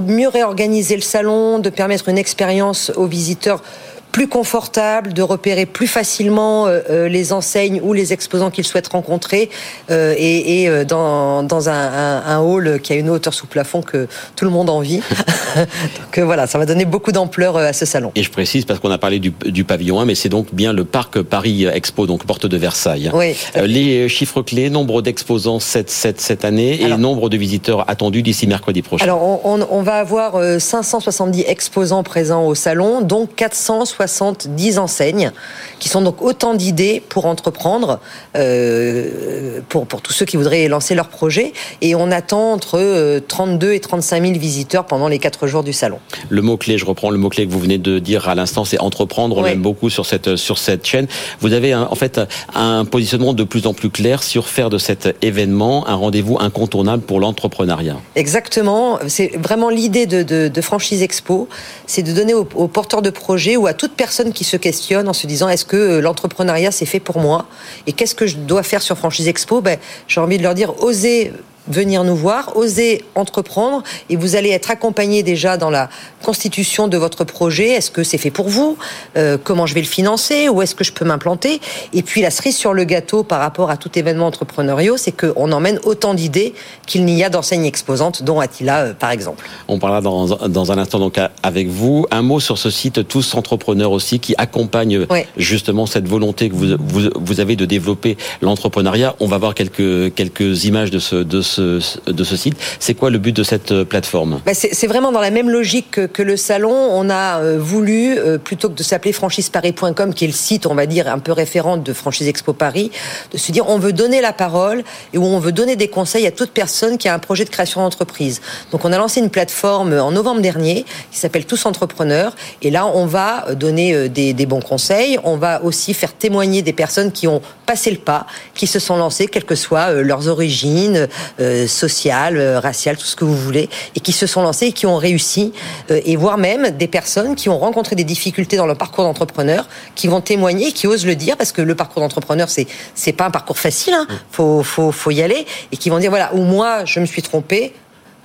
mieux 0.08 0.28
réorganiser 0.28 0.96
le 0.96 1.02
salon, 1.02 1.60
de 1.60 1.70
permettre 1.70 2.10
une 2.10 2.18
expérience 2.18 2.92
aux 2.96 3.06
visiteurs 3.06 3.62
plus 4.12 4.28
confortable, 4.28 5.14
de 5.14 5.22
repérer 5.22 5.66
plus 5.66 5.88
facilement 5.88 6.68
euh, 6.68 6.82
euh, 6.90 7.08
les 7.08 7.34
enseignes 7.34 7.80
ou 7.82 7.94
les 7.94 8.14
exposants 8.14 8.52
qu'ils 8.52 8.66
souhaitent 8.66 8.90
rencontrer, 8.90 9.50
euh, 9.90 10.14
et, 10.18 10.64
et 10.64 10.86
dans, 10.86 11.44
dans 11.44 11.70
un, 11.70 11.74
un, 11.74 12.24
un, 12.26 12.40
hall 12.40 12.80
qui 12.82 12.94
a 12.94 12.96
une 12.96 13.10
hauteur 13.10 13.34
sous 13.34 13.48
plafond 13.48 13.82
que 13.82 14.08
tout 14.36 14.46
le 14.46 14.52
monde 14.52 14.70
envie. 14.70 15.02
donc 15.56 16.20
voilà, 16.20 16.48
ça 16.48 16.58
va 16.58 16.66
donner 16.66 16.86
beaucoup 16.86 17.12
d'ampleur 17.12 17.58
à 17.58 17.74
ce 17.74 17.86
salon. 17.86 18.12
Et 18.16 18.24
je 18.24 18.32
précise 18.32 18.66
parce 18.66 18.80
qu'on 18.80 18.92
a 18.92 18.98
parlé 18.98 19.20
du, 19.20 19.32
du, 19.46 19.64
pavillon 19.64 20.00
1, 20.00 20.06
mais 20.06 20.16
c'est 20.16 20.30
donc 20.30 20.54
bien 20.54 20.74
le 20.74 20.84
parc 20.84 21.22
Paris 21.22 21.66
Expo, 21.66 22.08
donc 22.08 22.26
porte 22.26 22.46
de 22.46 22.58
Versailles. 22.58 23.12
Oui. 23.14 23.36
les 23.56 24.10
chiffres 24.10 24.42
clés, 24.42 24.70
nombre 24.70 25.02
d'exposants 25.02 25.60
cette, 25.60 25.90
cette, 25.90 26.20
cette 26.20 26.46
année 26.46 26.82
et 26.82 26.98
nombre 26.98 27.30
de 27.30 27.38
visiteurs 27.38 27.90
attendus 27.90 28.24
d'ici 28.24 28.48
mercredi 28.48 28.82
prochain. 28.82 29.06
Alors 29.06 29.24
on, 29.24 29.40
on, 29.44 29.68
on 29.70 29.82
va 29.82 29.96
avoir 29.96 30.34
570 30.60 31.46
exposants 31.48 32.04
présents 32.04 32.46
au 32.46 32.56
salon, 32.56 33.02
donc 33.02 33.36
460 33.36 34.01
70 34.08 34.80
enseignes, 34.80 35.32
qui 35.80 35.90
sont 35.90 36.02
donc 36.02 36.22
autant 36.22 36.54
d'idées 36.54 37.04
pour 37.08 37.26
entreprendre, 37.26 38.00
euh, 38.36 39.60
pour, 39.70 39.86
pour 39.86 40.02
tous 40.02 40.14
ceux 40.14 40.26
qui 40.26 40.38
voudraient 40.38 40.68
lancer 40.68 40.96
leur 40.96 41.08
projet. 41.08 41.54
Et 41.82 41.94
on 41.94 42.12
attend 42.12 42.54
entre 42.54 43.20
32 43.28 43.68
euh, 43.68 43.76
et 43.76 43.80
35 43.80 44.24
000 44.24 44.40
visiteurs 44.40 44.86
pendant 44.86 45.08
les 45.08 45.20
4 45.20 45.48
jours 45.48 45.64
du 45.64 45.74
salon. 45.74 46.00
Le 46.30 46.42
mot-clé, 46.42 46.78
je 46.78 46.86
reprends 46.86 47.12
le 47.12 47.18
mot-clé 47.18 47.46
que 47.46 47.52
vous 47.52 47.60
venez 47.60 47.78
de 47.78 48.00
dire 48.00 48.28
à 48.28 48.36
l'instant, 48.36 48.66
c'est 48.66 48.80
entreprendre. 48.80 49.38
On 49.38 49.46
aime 49.46 49.62
beaucoup 49.62 49.90
sur 49.90 50.06
cette, 50.06 50.36
sur 50.36 50.58
cette 50.58 50.86
chaîne. 50.86 51.08
Vous 51.40 51.54
avez 51.54 51.76
en 51.76 51.96
fait 51.96 52.20
un 52.56 52.86
positionnement 52.86 53.34
de 53.34 53.44
plus 53.44 53.68
en 53.68 53.74
plus 53.74 53.90
clair 53.90 54.24
sur 54.24 54.48
faire 54.48 54.70
de 54.70 54.78
cet 54.78 55.16
événement 55.22 55.88
un 55.88 55.96
rendez-vous 55.96 56.38
incontournable 56.40 57.04
pour 57.04 57.20
l'entrepreneuriat. 57.20 57.98
Exactement. 58.16 59.00
C'est 59.08 59.32
vraiment 59.38 59.70
l'idée 59.70 60.06
de, 60.06 60.24
de, 60.24 60.48
de, 60.48 60.62
Franchise 60.62 61.02
Expo, 61.02 61.48
c'est 61.86 62.04
de 62.04 62.14
donner 62.14 62.34
aux, 62.34 62.48
aux 62.56 62.68
porteurs 62.68 63.02
de 63.02 63.10
projets 63.10 63.58
ou 63.58 63.68
à 63.68 63.74
toute 63.74 63.91
personne 63.96 64.34
qui 64.34 64.44
se 64.44 64.58
questionne 64.58 65.08
en 65.08 65.14
se 65.14 65.28
disant 65.28 65.50
est-ce 65.50 65.66
que 65.66 65.78
euh, 65.78 66.02
l'entrepreneuriat 66.02 66.72
c'est 66.72 66.86
fait 66.86 67.00
pour 67.00 67.20
moi? 67.20 67.48
Et 67.88 67.94
qu'est-ce 67.94 68.16
que 68.16 68.28
je 68.28 68.38
dois 68.38 68.64
faire 68.64 68.82
sur 68.82 68.98
Franchise 68.98 69.28
Expo? 69.28 69.62
Ben, 69.62 69.78
J'ai 70.08 70.20
envie 70.20 70.38
de 70.38 70.44
leur 70.44 70.54
dire 70.54 70.82
osez 70.84 71.32
venir 71.68 72.04
nous 72.04 72.16
voir, 72.16 72.56
oser 72.58 73.04
entreprendre 73.16 73.84
et 74.10 74.16
vous 74.16 74.36
allez 74.36 74.50
être 74.50 74.72
accompagné 74.72 75.24
déjà 75.24 75.58
dans 75.58 75.70
la 75.70 75.90
constitution 76.24 76.88
de 76.88 76.98
votre 76.98 77.24
projet. 77.24 77.70
Est-ce 77.70 77.92
que 77.92 78.04
c'est 78.04 78.18
fait 78.18 78.32
pour 78.32 78.50
vous? 78.50 78.78
Euh, 79.18 79.38
Comment 79.44 79.66
je 79.66 79.74
vais 79.74 79.82
le 79.82 79.88
financer? 79.88 80.50
Où 80.50 80.62
est-ce 80.62 80.76
que 80.76 80.84
je 80.84 80.92
peux 80.92 81.06
m'implanter? 81.06 81.62
Et 81.94 82.02
puis 82.04 82.22
la 82.22 82.32
cerise 82.32 82.58
sur 82.58 82.74
le 82.74 82.84
gâteau 82.84 83.24
par 83.24 83.40
rapport 83.40 83.70
à 83.70 83.78
tout 83.78 83.98
événement 83.98 84.28
entrepreneurial, 84.28 84.98
c'est 84.98 85.12
qu'on 85.12 85.52
emmène 85.52 85.80
autant 85.84 86.14
d'idées 86.14 86.54
qu'il 86.88 87.06
n'y 87.06 87.24
a 87.24 87.30
d'enseignes 87.30 87.66
exposantes, 87.66 88.24
dont 88.24 88.40
Attila 88.40 88.80
euh, 88.80 88.94
par 88.94 89.12
exemple. 89.12 89.48
On 89.68 89.80
parlera 89.80 90.02
dans, 90.02 90.26
dans, 90.26 90.72
un 90.72 90.78
instant 90.78 91.00
donc 91.00 91.20
avec 91.44 91.68
vous. 91.68 92.06
Un 92.12 92.22
mot 92.22 92.40
sur 92.40 92.58
ce 92.58 92.70
site 92.70 93.08
Tous 93.08 93.36
Entrepreneurs 93.36 93.92
aussi 93.92 94.20
qui 94.20 94.34
accompagne 94.38 95.06
justement 95.38 95.86
cette 95.86 96.08
volonté 96.08 96.50
que 96.50 96.56
vous, 96.56 96.78
vous, 96.80 97.10
vous 97.16 97.40
avez 97.40 97.56
de 97.56 97.66
développer 97.66 98.18
l'entrepreneuriat. 98.42 99.16
On 99.20 99.28
va 99.28 99.38
voir 99.38 99.54
quelques, 99.54 100.14
quelques 100.16 100.66
images 100.66 100.92
de 100.92 101.00
ce, 101.00 101.16
de 101.16 101.42
ce 101.42 101.51
de 101.60 102.24
ce 102.24 102.36
site. 102.36 102.56
C'est 102.80 102.94
quoi 102.94 103.10
le 103.10 103.18
but 103.18 103.36
de 103.36 103.44
cette 103.44 103.72
euh, 103.72 103.86
plateforme? 103.86 104.42
Bah, 104.46 104.54
C'est 104.54 104.88
vraiment 104.88 105.12
dans 105.12 105.22
la 105.22 105.32
même 105.32 105.50
logique 105.50 106.08
que, 106.08 106.22
le 106.22 106.38
salon. 106.38 106.72
On 106.72 107.10
a 107.10 107.40
euh, 107.40 107.58
voulu, 107.60 108.18
euh, 108.18 108.38
plutôt 108.38 108.70
que 108.70 108.76
de 108.76 108.84
s'appeler 108.84 109.12
franchiseparis.com, 109.12 110.14
qui 110.14 110.26
est 110.26 110.28
le 110.28 110.34
site, 110.34 110.66
on 110.66 110.76
va 110.76 110.86
dire, 110.86 111.08
un 111.08 111.20
peu 111.20 111.32
référent 111.32 111.78
de 111.78 111.94
Franchise 111.94 112.28
Expo 112.28 112.54
Paris, 112.54 112.92
de 113.32 113.38
se 113.38 113.52
dire 113.52 113.68
on 113.68 113.80
veut 113.80 113.94
donner 113.94 114.22
la 114.22 114.34
parole 114.34 114.84
et 115.14 115.18
où 115.18 115.24
on 115.24 115.40
veut 115.40 115.52
donner 115.52 115.76
des 115.76 115.88
conseils 115.88 116.28
à 116.28 116.32
toute 116.32 116.52
personne 116.52 116.98
qui 116.98 117.08
a 117.08 117.14
un 117.14 117.20
projet 117.20 117.44
de 117.44 117.50
création 117.50 117.82
d'entreprise. 117.82 118.42
Donc 118.72 118.86
on 118.86 118.92
a 118.92 118.98
lancé 118.98 119.20
une 119.20 119.30
plateforme 119.30 119.94
en 119.94 120.12
novembre 120.12 120.42
dernier 120.42 120.86
qui 121.12 121.18
s'appelle 121.18 121.46
Tous 121.46 121.66
Entrepreneurs. 121.66 122.36
Et 122.62 122.70
là, 122.70 122.86
on 122.86 123.06
va 123.06 123.54
donner 123.56 124.10
des, 124.10 124.34
des 124.34 124.46
bons 124.46 124.62
conseils. 124.62 125.18
On 125.24 125.38
va 125.38 125.64
aussi 125.64 125.94
faire 125.94 126.14
témoigner 126.14 126.62
des 126.62 126.74
personnes 126.74 127.12
qui 127.12 127.28
ont 127.28 127.42
passé 127.66 127.92
le 127.92 127.98
pas, 127.98 128.26
qui 128.54 128.68
se 128.68 128.80
sont 128.80 128.98
lancées, 128.98 129.28
quelles 129.28 129.46
que 129.46 129.56
soient 129.56 129.92
leurs 129.92 130.28
origines, 130.28 131.08
euh, 131.42 131.68
sociales, 131.68 132.38
euh, 132.38 132.60
raciales, 132.60 132.98
tout 132.98 133.06
ce 133.06 133.16
que 133.16 133.26
vous 133.26 133.36
voulez, 133.36 133.70
et 133.96 134.00
qui 134.00 134.12
se 134.12 134.28
sont 134.28 134.42
lancés 134.42 134.68
et 134.68 134.72
qui 134.72 134.86
ont 134.86 134.98
réussi, 134.98 135.54
euh, 135.90 136.00
et 136.06 136.16
voire 136.16 136.38
même 136.38 136.70
des 136.70 136.88
personnes 136.88 137.36
qui 137.36 137.50
ont 137.50 137.58
rencontré 137.58 137.96
des 137.96 138.04
difficultés 138.04 138.58
dans 138.58 138.68
leur 138.68 138.78
parcours 138.78 139.04
d'entrepreneur, 139.04 139.68
qui 139.96 140.08
vont 140.08 140.22
témoigner, 140.22 140.72
qui 140.72 140.88
osent 140.88 141.06
le 141.06 141.16
dire, 141.16 141.38
parce 141.38 141.52
que 141.52 141.62
le 141.62 141.76
parcours 141.76 142.02
d'entrepreneur, 142.02 142.50
c'est 142.50 142.68
c'est 142.96 143.14
pas 143.14 143.26
un 143.26 143.32
parcours 143.32 143.58
facile, 143.58 143.94
hein. 143.94 144.08
faut, 144.32 144.62
faut, 144.64 144.92
faut 144.92 145.12
y 145.12 145.22
aller, 145.22 145.46
et 145.72 145.78
qui 145.78 145.90
vont 145.90 146.00
dire 146.00 146.12
voilà, 146.12 146.34
ou 146.34 146.44
moi 146.44 146.86
je 146.86 147.00
me 147.00 147.06
suis 147.06 147.22
trompé, 147.22 147.74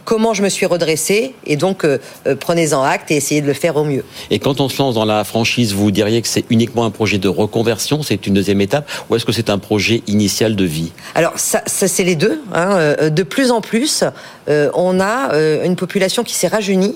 comment 0.07 0.33
je 0.33 0.43
me 0.43 0.49
suis 0.49 0.65
redressé 0.65 1.35
et 1.45 1.57
donc 1.57 1.85
euh, 1.85 1.99
euh, 2.27 2.37
prenez-en 2.37 2.83
acte 2.83 3.11
et 3.11 3.17
essayez 3.17 3.43
de 3.43 3.47
le 3.47 3.53
faire 3.53 3.77
au 3.77 3.85
mieux. 3.85 4.05
Et 4.31 4.39
quand 4.39 4.61
on 4.61 4.71
se 4.71 4.79
lance 4.79 4.95
dans 4.95 5.05
la 5.05 5.25
franchise, 5.25 5.75
vous 5.75 5.91
diriez 5.91 6.23
que 6.23 6.29
c'est 6.29 6.45
uniquement 6.49 6.85
un 6.85 6.91
projet 6.91 7.19
de 7.19 7.29
reconversion, 7.29 8.03
c'est 8.03 8.27
une 8.27 8.33
deuxième 8.33 8.61
étape, 8.63 8.89
ou 9.11 9.17
est-ce 9.17 9.27
que 9.27 9.33
c'est 9.33 9.51
un 9.51 9.59
projet 9.59 10.03
initial 10.07 10.57
de 10.57 10.65
vie? 10.65 10.93
Alors 11.15 11.33
ça, 11.37 11.61
ça 11.67 11.89
c'est 11.89 12.05
les 12.05 12.15
deux. 12.15 12.41
Hein. 12.55 12.71
Euh, 12.77 13.11
de 13.11 13.23
plus 13.25 13.51
en 13.51 13.61
plus, 13.61 14.05
on 14.49 15.01
a 15.01 15.35
une 15.65 15.75
population 15.75 16.23
qui 16.23 16.35
s'est 16.35 16.47
rajeunie 16.47 16.95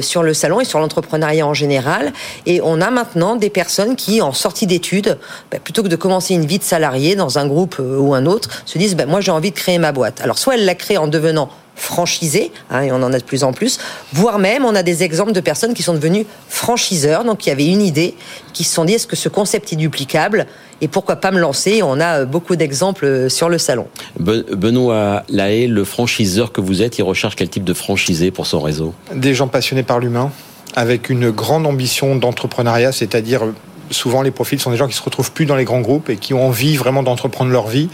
sur 0.00 0.22
le 0.22 0.32
salon 0.32 0.60
et 0.60 0.64
sur 0.64 0.78
l'entrepreneuriat 0.78 1.46
en 1.46 1.52
général. 1.52 2.14
Et 2.46 2.62
on 2.62 2.80
a 2.80 2.90
maintenant 2.90 3.36
des 3.36 3.50
personnes 3.50 3.96
qui, 3.96 4.22
en 4.22 4.32
sortie 4.32 4.66
d'études, 4.66 5.18
bah, 5.50 5.58
plutôt 5.62 5.82
que 5.82 5.88
de 5.88 5.96
commencer 5.96 6.32
une 6.32 6.46
vie 6.46 6.58
de 6.58 6.64
salarié 6.64 7.16
dans 7.16 7.38
un 7.38 7.46
groupe 7.46 7.76
ou 7.78 8.14
un 8.14 8.24
autre, 8.24 8.48
se 8.64 8.78
disent 8.78 8.96
bah, 8.96 9.04
moi 9.04 9.20
j'ai 9.20 9.30
envie 9.30 9.50
de 9.50 9.56
créer 9.56 9.78
ma 9.78 9.92
boîte. 9.92 10.22
Alors 10.22 10.38
soit 10.38 10.54
elle 10.54 10.64
la 10.64 10.74
crée 10.74 10.96
en 10.96 11.06
devenant 11.06 11.50
franchisés, 11.80 12.52
hein, 12.70 12.82
et 12.82 12.92
on 12.92 13.02
en 13.02 13.12
a 13.12 13.18
de 13.18 13.24
plus 13.24 13.42
en 13.42 13.52
plus, 13.52 13.78
voire 14.12 14.38
même 14.38 14.64
on 14.64 14.74
a 14.74 14.82
des 14.82 15.02
exemples 15.02 15.32
de 15.32 15.40
personnes 15.40 15.74
qui 15.74 15.82
sont 15.82 15.94
devenues 15.94 16.26
franchiseurs, 16.48 17.24
donc 17.24 17.38
qui 17.38 17.50
avaient 17.50 17.66
une 17.66 17.82
idée, 17.82 18.14
qui 18.52 18.64
se 18.64 18.74
sont 18.74 18.84
dit 18.84 18.94
est-ce 18.94 19.06
que 19.06 19.16
ce 19.16 19.28
concept 19.28 19.72
est 19.72 19.76
duplicable 19.76 20.46
et 20.82 20.88
pourquoi 20.88 21.16
pas 21.16 21.30
me 21.30 21.38
lancer? 21.38 21.82
On 21.82 22.00
a 22.00 22.20
euh, 22.20 22.24
beaucoup 22.24 22.56
d'exemples 22.56 23.04
euh, 23.04 23.28
sur 23.28 23.48
le 23.48 23.58
salon. 23.58 23.86
Benoît 24.18 25.24
Lahaye, 25.28 25.66
le 25.66 25.84
franchiseur 25.84 26.52
que 26.52 26.60
vous 26.60 26.82
êtes, 26.82 26.98
il 26.98 27.02
recherche 27.02 27.36
quel 27.36 27.48
type 27.48 27.64
de 27.64 27.74
franchisé 27.74 28.30
pour 28.30 28.46
son 28.46 28.60
réseau? 28.60 28.94
Des 29.14 29.34
gens 29.34 29.48
passionnés 29.48 29.82
par 29.82 29.98
l'humain, 29.98 30.30
avec 30.76 31.10
une 31.10 31.30
grande 31.30 31.66
ambition 31.66 32.16
d'entrepreneuriat, 32.16 32.92
c'est-à-dire 32.92 33.42
souvent 33.90 34.22
les 34.22 34.30
profils 34.30 34.58
sont 34.58 34.70
des 34.70 34.76
gens 34.76 34.88
qui 34.88 34.96
se 34.96 35.02
retrouvent 35.02 35.32
plus 35.32 35.46
dans 35.46 35.56
les 35.56 35.64
grands 35.64 35.80
groupes 35.80 36.10
et 36.10 36.16
qui 36.16 36.34
ont 36.34 36.46
envie 36.46 36.76
vraiment 36.76 37.02
d'entreprendre 37.02 37.50
leur 37.50 37.68
vie 37.68 37.88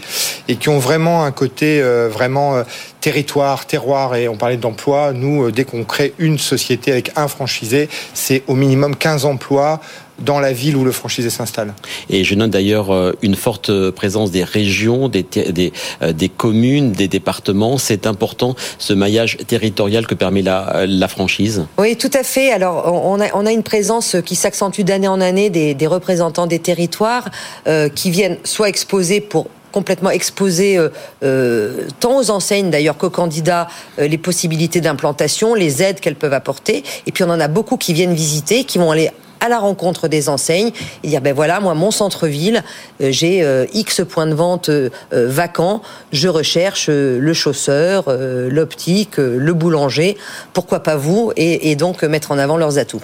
et 0.47 0.55
qui 0.55 0.69
ont 0.69 0.79
vraiment 0.79 1.23
un 1.23 1.31
côté 1.31 1.81
vraiment 1.81 2.63
territoire, 3.01 3.65
terroir 3.65 4.15
et 4.15 4.27
on 4.27 4.35
parlait 4.35 4.57
d'emploi. 4.57 5.13
Nous, 5.13 5.51
dès 5.51 5.65
qu'on 5.65 5.83
crée 5.83 6.13
une 6.19 6.37
société 6.37 6.91
avec 6.91 7.11
un 7.15 7.27
franchisé, 7.27 7.89
c'est 8.13 8.43
au 8.47 8.55
minimum 8.55 8.95
15 8.95 9.25
emplois 9.25 9.79
dans 10.19 10.39
la 10.39 10.53
ville 10.53 10.75
où 10.75 10.83
le 10.83 10.91
franchisé 10.91 11.29
s'installe. 11.29 11.73
Et 12.09 12.23
je 12.23 12.35
note 12.35 12.51
d'ailleurs 12.51 12.93
euh, 12.93 13.13
une 13.21 13.35
forte 13.35 13.71
présence 13.91 14.31
des 14.31 14.43
régions, 14.43 15.09
des, 15.09 15.23
des, 15.23 15.73
euh, 16.01 16.13
des 16.13 16.29
communes, 16.29 16.91
des 16.91 17.07
départements. 17.07 17.77
C'est 17.77 18.07
important 18.07 18.55
ce 18.77 18.93
maillage 18.93 19.37
territorial 19.47 20.07
que 20.07 20.15
permet 20.15 20.41
la, 20.41 20.75
euh, 20.75 20.85
la 20.87 21.07
franchise. 21.07 21.65
Oui, 21.77 21.95
tout 21.95 22.11
à 22.13 22.23
fait. 22.23 22.51
Alors 22.51 22.91
on 22.93 23.19
a, 23.21 23.27
on 23.33 23.45
a 23.45 23.51
une 23.51 23.63
présence 23.63 24.15
qui 24.25 24.35
s'accentue 24.35 24.81
d'année 24.81 25.07
en 25.07 25.21
année 25.21 25.49
des, 25.49 25.73
des 25.73 25.87
représentants 25.87 26.47
des 26.47 26.59
territoires 26.59 27.29
euh, 27.67 27.89
qui 27.89 28.11
viennent 28.11 28.37
soit 28.43 28.69
exposer 28.69 29.21
pour 29.21 29.47
complètement 29.71 30.09
exposer 30.09 30.77
euh, 30.77 30.89
euh, 31.23 31.83
tant 31.99 32.17
aux 32.17 32.31
enseignes 32.31 32.71
d'ailleurs 32.71 32.97
qu'aux 32.97 33.11
candidats 33.11 33.67
euh, 33.99 34.07
les 34.07 34.17
possibilités 34.17 34.81
d'implantation, 34.81 35.53
les 35.53 35.83
aides 35.83 35.99
qu'elles 35.99 36.15
peuvent 36.15 36.33
apporter. 36.33 36.83
Et 37.05 37.11
puis 37.11 37.23
on 37.23 37.29
en 37.29 37.39
a 37.39 37.47
beaucoup 37.47 37.77
qui 37.77 37.93
viennent 37.93 38.15
visiter, 38.15 38.63
qui 38.63 38.79
vont 38.79 38.91
aller 38.91 39.11
à 39.39 39.49
la 39.49 39.59
rencontre 39.59 40.07
des 40.07 40.29
enseignes. 40.29 40.71
Et 41.03 41.09
dire 41.09 41.21
ben 41.21 41.33
voilà 41.33 41.59
moi 41.59 41.73
mon 41.73 41.91
centre-ville 41.91 42.63
euh, 43.01 43.11
j'ai 43.11 43.43
euh, 43.43 43.65
X 43.73 44.01
points 44.07 44.27
de 44.27 44.33
vente 44.33 44.69
euh, 44.69 44.89
vacants. 45.11 45.81
Je 46.11 46.27
recherche 46.27 46.89
le 46.89 47.33
chausseur 47.33 48.05
l'optique 48.07 49.17
le 49.17 49.53
boulanger. 49.53 50.17
Pourquoi 50.53 50.81
pas 50.81 50.95
vous 50.95 51.31
et, 51.35 51.71
et, 51.71 51.75
donc 51.75 52.03
mettre 52.03 52.31
en 52.31 52.37
avant 52.37 52.57
leurs 52.57 52.77
atouts 52.77 53.01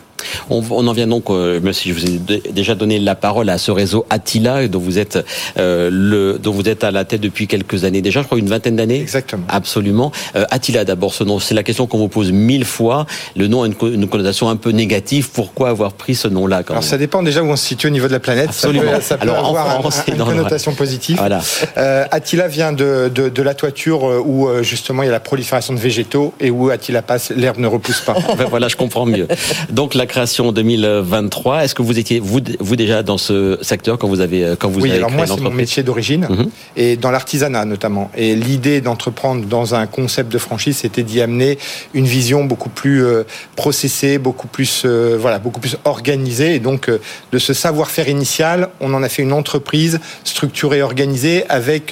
on, 0.50 0.64
on 0.70 0.88
en 0.88 0.94
vient 0.94 1.08
donc 1.08 1.30
même 1.30 1.74
si 1.74 1.90
je 1.90 1.94
vous 1.94 2.06
ai 2.06 2.42
déjà 2.52 2.76
donné 2.76 3.00
la 3.00 3.16
parole 3.16 3.50
à 3.50 3.58
ce 3.58 3.72
réseau 3.72 4.06
Attila 4.10 4.68
dont 4.68 4.80
vous 4.80 5.00
êtes 5.00 5.20
le 5.58 6.38
dont 6.42 6.52
vous 6.52 6.68
êtes 6.68 6.84
à 6.84 6.92
la 6.92 7.06
tête 7.06 7.22
depuis 7.22 7.48
quelques 7.48 7.84
années 7.84 8.02
déjà 8.02 8.22
je 8.22 8.26
crois 8.26 8.40
une 8.40 8.50
vingtaine 8.50 8.76
d'années 8.76 9.02
exactement 9.02 9.46
absolument 9.50 10.12
Attila 10.52 10.86
d'abord 10.86 11.14
ce 11.14 11.24
nom 11.24 11.40
c'est 11.40 11.54
la 11.54 11.64
question 11.64 11.88
qu'on 11.88 11.98
vous 11.98 12.08
pose 12.08 12.32
mille 12.32 12.66
fois 12.66 13.06
le 13.36 13.48
nom 13.48 13.64
a 13.64 13.68
une, 13.68 13.76
une 13.82 14.08
connotation 14.08 14.50
un 14.50 14.56
peu 14.56 14.72
négative 14.72 15.30
pourquoi 15.34 15.70
avoir 15.70 15.94
pris 15.94 16.16
ce 16.16 16.28
nom-là 16.28 16.64
Alors 16.70 16.84
ça 16.84 16.98
dépend 16.98 17.24
déjà 17.24 17.42
où 17.42 17.48
on 17.48 17.56
se 17.56 17.66
situe 17.66 17.88
au 17.88 17.90
niveau 17.90 18.08
de 18.08 18.14
la 18.14 18.20
planète. 18.20 18.50
Absolument. 18.50 18.84
Ça 18.86 18.98
peut, 18.98 19.02
ça 19.02 19.18
peut 19.18 19.24
Alors, 19.24 19.48
avoir 19.48 19.80
France, 19.80 20.04
un, 20.08 20.14
une 20.14 20.24
connotation 20.24 20.74
positive. 20.74 21.18
Voilà. 21.18 21.42
Euh, 21.78 22.06
Attila 22.12 22.48
vient 22.48 22.72
de, 22.72 23.12
de, 23.14 23.30
de, 23.30 23.42
la 23.42 23.54
toiture 23.54 24.08
euh, 24.08 24.22
où 24.24 24.48
euh, 24.48 24.64
justement 24.64 25.04
il 25.04 25.08
y 25.08 25.10
a 25.10 25.12
la 25.12 25.20
prolifération 25.20 25.74
de 25.74 25.80
végétaux 25.80 26.34
et 26.40 26.50
où 26.50 26.70
Attila 26.70 27.02
passe, 27.02 27.32
l'herbe 27.32 27.58
ne 27.58 27.68
repousse 27.68 28.02
pas. 28.02 28.16
ben 28.38 28.46
voilà, 28.50 28.68
je 28.68 28.76
comprends 28.76 29.06
mieux. 29.06 29.28
Donc 29.70 29.96
la 29.96 30.06
création 30.14 30.52
2023, 30.52 31.64
est-ce 31.64 31.74
que 31.74 31.82
vous 31.82 31.98
étiez 31.98 32.20
vous, 32.20 32.40
vous 32.60 32.76
déjà 32.76 33.02
dans 33.02 33.18
ce 33.18 33.58
secteur 33.64 33.98
quand 33.98 34.08
vous 34.08 34.22
avez 34.22 34.54
quand 34.60 34.70
vous 34.70 34.80
oui, 34.80 34.92
avez 34.92 35.00
alors 35.00 35.10
moi 35.10 35.26
c'est 35.26 35.40
mon 35.40 35.50
métier 35.50 35.82
d'origine 35.82 36.28
mm 36.30 36.36
-hmm. 36.36 36.50
et 36.84 36.98
dans 36.98 37.10
l'artisanat 37.16 37.66
notamment. 37.66 38.06
Et 38.24 38.36
l'idée 38.36 38.80
d'entreprendre 38.88 39.42
dans 39.58 39.68
un 39.74 39.86
concept 39.88 40.30
de 40.32 40.38
franchise, 40.48 40.78
c'était 40.84 41.06
d'y 41.10 41.20
amener 41.28 41.52
une 42.00 42.06
vision 42.20 42.40
beaucoup 42.52 42.74
plus 42.82 43.00
euh, 43.04 43.24
processée, 43.64 44.16
beaucoup 44.28 44.50
plus 44.56 44.74
euh, 44.86 45.18
voilà, 45.24 45.38
beaucoup 45.46 45.62
plus 45.66 45.76
organisée 45.96 46.52
et 46.58 46.62
donc 46.70 46.82
euh, 46.90 47.00
de 47.36 47.40
ce 47.48 47.54
savoir-faire 47.66 48.08
initial, 48.18 48.60
on 48.86 48.92
en 48.98 49.02
a 49.08 49.10
fait 49.14 49.24
une 49.30 49.36
entreprise 49.42 49.96
structurée, 50.34 50.82
organisée, 50.90 51.38
avec 51.60 51.84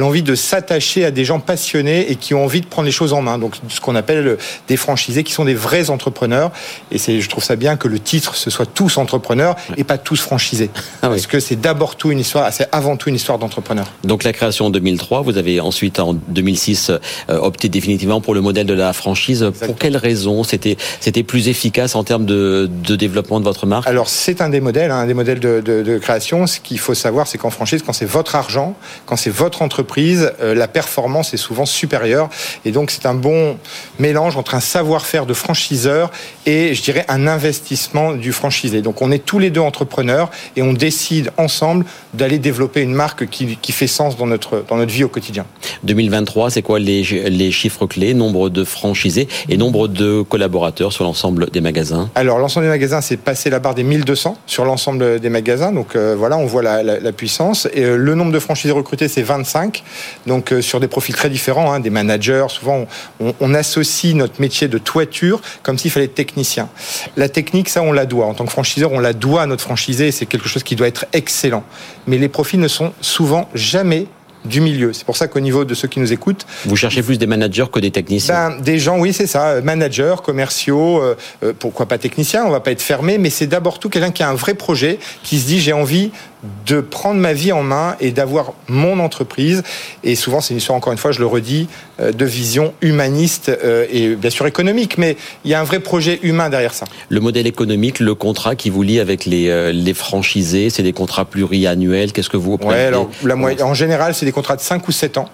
l'envie 0.00 0.24
de 0.30 0.34
s'attacher 0.46 1.00
à 1.08 1.10
des 1.18 1.24
gens 1.30 1.40
passionnés 1.52 2.00
et 2.10 2.16
qui 2.22 2.32
ont 2.38 2.44
envie 2.48 2.62
de 2.66 2.70
prendre 2.74 2.88
les 2.90 2.96
choses 3.00 3.14
en 3.18 3.22
main. 3.28 3.36
Donc 3.44 3.52
ce 3.76 3.80
qu'on 3.84 3.98
appelle 4.02 4.26
des 4.70 4.78
franchisés, 4.84 5.22
qui 5.28 5.34
sont 5.38 5.48
des 5.52 5.58
vrais 5.68 5.86
entrepreneurs. 5.96 6.50
Et 6.92 6.98
c'est, 7.02 7.16
je 7.24 7.28
trouve 7.32 7.44
ça 7.50 7.56
bien 7.62 7.76
que 7.76 7.86
le 7.86 8.00
titre 8.00 8.34
ce 8.34 8.50
soit 8.50 8.66
tous 8.66 8.98
entrepreneurs 8.98 9.54
et 9.76 9.84
pas 9.84 9.98
tous 9.98 10.20
franchisés, 10.20 10.70
ah 10.74 11.08
oui. 11.08 11.10
parce 11.10 11.28
que 11.28 11.38
c'est 11.38 11.60
d'abord 11.60 11.94
tout 11.94 12.10
une 12.10 12.18
histoire, 12.18 12.52
c'est 12.52 12.68
avant 12.72 12.96
tout 12.96 13.08
une 13.08 13.14
histoire 13.14 13.38
d'entrepreneur. 13.38 13.86
Donc 14.02 14.24
la 14.24 14.32
création 14.32 14.66
en 14.66 14.70
2003, 14.70 15.22
vous 15.22 15.38
avez 15.38 15.60
ensuite 15.60 16.00
en 16.00 16.12
2006 16.12 16.90
euh, 16.90 17.38
opté 17.38 17.68
définitivement 17.68 18.20
pour 18.20 18.34
le 18.34 18.40
modèle 18.40 18.66
de 18.66 18.74
la 18.74 18.92
franchise. 18.92 19.42
Exactement. 19.42 19.66
Pour 19.68 19.78
quelles 19.78 19.96
raisons 19.96 20.42
c'était 20.42 20.76
c'était 21.00 21.22
plus 21.22 21.46
efficace 21.46 21.94
en 21.94 22.02
termes 22.02 22.26
de, 22.26 22.68
de 22.88 22.96
développement 22.96 23.38
de 23.38 23.44
votre 23.44 23.66
marque? 23.66 23.86
Alors 23.86 24.08
c'est 24.08 24.40
un 24.40 24.48
des 24.48 24.60
modèles, 24.60 24.90
hein, 24.90 24.98
un 24.98 25.06
des 25.06 25.14
modèles 25.14 25.40
de, 25.40 25.60
de, 25.64 25.82
de 25.82 25.98
création. 25.98 26.48
Ce 26.48 26.58
qu'il 26.58 26.80
faut 26.80 26.94
savoir, 26.94 27.28
c'est 27.28 27.38
qu'en 27.38 27.50
franchise, 27.50 27.82
quand 27.86 27.92
c'est 27.92 28.10
votre 28.18 28.34
argent, 28.34 28.74
quand 29.06 29.16
c'est 29.16 29.30
votre 29.30 29.62
entreprise, 29.62 30.32
euh, 30.40 30.54
la 30.54 30.66
performance 30.66 31.32
est 31.32 31.42
souvent 31.48 31.66
supérieure. 31.66 32.28
Et 32.64 32.72
donc 32.72 32.90
c'est 32.90 33.06
un 33.06 33.14
bon 33.14 33.56
mélange 34.00 34.36
entre 34.36 34.54
un 34.56 34.60
savoir-faire 34.60 35.26
de 35.26 35.34
franchiseur 35.34 36.10
et, 36.46 36.74
je 36.74 36.82
dirais, 36.82 37.04
un 37.08 37.26
investissement 37.26 37.51
du 38.18 38.32
franchisé. 38.32 38.82
Donc 38.82 39.02
on 39.02 39.10
est 39.10 39.24
tous 39.24 39.38
les 39.38 39.50
deux 39.50 39.60
entrepreneurs 39.60 40.30
et 40.56 40.62
on 40.62 40.72
décide 40.72 41.30
ensemble 41.36 41.84
d'aller 42.14 42.38
développer 42.38 42.80
une 42.80 42.94
marque 42.94 43.26
qui, 43.28 43.56
qui, 43.60 43.72
fait 43.72 43.86
sens 43.86 44.16
dans 44.16 44.26
notre, 44.26 44.64
dans 44.68 44.76
notre 44.76 44.92
vie 44.92 45.04
au 45.04 45.08
quotidien. 45.08 45.46
2023, 45.84 46.50
c'est 46.50 46.62
quoi 46.62 46.78
les, 46.78 47.02
les 47.02 47.50
chiffres 47.50 47.86
clés? 47.86 48.14
Nombre 48.14 48.48
de 48.48 48.64
franchisés 48.64 49.28
et 49.48 49.56
nombre 49.56 49.88
de 49.88 50.22
collaborateurs 50.22 50.92
sur 50.92 51.04
l'ensemble 51.04 51.50
des 51.50 51.60
magasins? 51.60 52.10
Alors 52.14 52.38
l'ensemble 52.38 52.66
des 52.66 52.70
magasins, 52.70 53.00
c'est 53.00 53.16
passé 53.16 53.50
la 53.50 53.58
barre 53.58 53.74
des 53.74 53.82
1200 53.82 54.36
sur 54.46 54.64
l'ensemble 54.64 55.20
des 55.20 55.28
magasins. 55.28 55.72
Donc 55.72 55.96
euh, 55.96 56.14
voilà, 56.16 56.36
on 56.36 56.46
voit 56.46 56.62
la, 56.62 56.82
la, 56.82 57.00
la 57.00 57.12
puissance. 57.12 57.68
Et 57.74 57.84
euh, 57.84 57.96
le 57.96 58.14
nombre 58.14 58.32
de 58.32 58.38
franchisés 58.38 58.72
recrutés, 58.72 59.08
c'est 59.08 59.22
25. 59.22 59.82
Donc 60.26 60.52
euh, 60.52 60.62
sur 60.62 60.80
des 60.80 60.88
profils 60.88 61.14
très 61.14 61.30
différents, 61.30 61.72
hein, 61.72 61.80
des 61.80 61.90
managers. 61.90 62.46
Souvent, 62.48 62.86
on, 63.20 63.34
on, 63.40 63.54
associe 63.54 64.14
notre 64.14 64.40
métier 64.40 64.68
de 64.68 64.78
toiture 64.78 65.40
comme 65.62 65.78
s'il 65.78 65.90
fallait 65.90 66.06
être 66.06 66.14
technicien. 66.14 66.68
La 67.16 67.28
technique, 67.32 67.68
ça, 67.68 67.82
on 67.82 67.92
la 67.92 68.06
doit. 68.06 68.26
En 68.26 68.34
tant 68.34 68.44
que 68.44 68.50
franchiseur, 68.50 68.92
on 68.92 69.00
la 69.00 69.12
doit 69.12 69.42
à 69.42 69.46
notre 69.46 69.62
franchisé. 69.62 70.12
C'est 70.12 70.26
quelque 70.26 70.48
chose 70.48 70.62
qui 70.62 70.76
doit 70.76 70.86
être 70.86 71.06
excellent. 71.12 71.64
Mais 72.06 72.18
les 72.18 72.28
profils 72.28 72.60
ne 72.60 72.68
sont 72.68 72.92
souvent 73.00 73.48
jamais 73.54 74.06
du 74.44 74.60
milieu. 74.60 74.92
C'est 74.92 75.04
pour 75.04 75.16
ça 75.16 75.28
qu'au 75.28 75.40
niveau 75.40 75.64
de 75.64 75.74
ceux 75.74 75.88
qui 75.88 76.00
nous 76.00 76.12
écoutent, 76.12 76.46
vous 76.64 76.76
cherchez 76.76 77.02
plus 77.02 77.18
des 77.18 77.26
managers 77.26 77.66
que 77.72 77.78
des 77.78 77.90
techniciens. 77.90 78.50
Ben, 78.50 78.60
des 78.60 78.78
gens, 78.78 78.98
oui, 78.98 79.12
c'est 79.12 79.26
ça, 79.26 79.60
managers, 79.60 80.16
commerciaux, 80.24 81.00
euh, 81.00 81.52
pourquoi 81.58 81.86
pas 81.86 81.98
techniciens. 81.98 82.44
On 82.44 82.50
va 82.50 82.60
pas 82.60 82.72
être 82.72 82.82
fermé, 82.82 83.18
mais 83.18 83.30
c'est 83.30 83.46
d'abord 83.46 83.78
tout 83.78 83.88
quelqu'un 83.88 84.10
qui 84.10 84.22
a 84.22 84.28
un 84.28 84.34
vrai 84.34 84.54
projet, 84.54 84.98
qui 85.22 85.38
se 85.38 85.46
dit 85.46 85.60
j'ai 85.60 85.72
envie 85.72 86.10
de 86.66 86.80
prendre 86.80 87.20
ma 87.20 87.32
vie 87.32 87.52
en 87.52 87.62
main 87.62 87.96
et 88.00 88.10
d'avoir 88.10 88.52
mon 88.68 88.98
entreprise. 88.98 89.62
Et 90.02 90.14
souvent, 90.16 90.40
c'est 90.40 90.54
une 90.54 90.58
histoire, 90.58 90.76
encore 90.76 90.92
une 90.92 90.98
fois, 90.98 91.12
je 91.12 91.20
le 91.20 91.26
redis, 91.26 91.68
euh, 92.00 92.12
de 92.12 92.24
vision 92.24 92.74
humaniste 92.80 93.48
euh, 93.48 93.86
et 93.90 94.16
bien 94.16 94.30
sûr 94.30 94.46
économique, 94.46 94.98
mais 94.98 95.16
il 95.44 95.50
y 95.50 95.54
a 95.54 95.60
un 95.60 95.64
vrai 95.64 95.80
projet 95.80 96.18
humain 96.22 96.50
derrière 96.50 96.74
ça. 96.74 96.86
Le 97.08 97.20
modèle 97.20 97.46
économique, 97.46 98.00
le 98.00 98.14
contrat 98.14 98.56
qui 98.56 98.70
vous 98.70 98.82
lie 98.82 98.98
avec 98.98 99.24
les, 99.24 99.48
euh, 99.48 99.72
les 99.72 99.94
franchisés, 99.94 100.70
c'est 100.70 100.82
des 100.82 100.92
contrats 100.92 101.24
pluriannuels. 101.24 102.12
Qu'est-ce 102.12 102.30
que 102.30 102.36
vous 102.36 102.58
ouais, 102.62 102.86
alors, 102.86 103.08
la 103.22 103.36
moyenne, 103.36 103.62
En 103.62 103.74
général, 103.74 104.14
c'est 104.14 104.26
des 104.26 104.32
contrats 104.32 104.56
de 104.56 104.60
5 104.60 104.86
ou 104.88 104.92
7 104.92 105.18
ans 105.18 105.28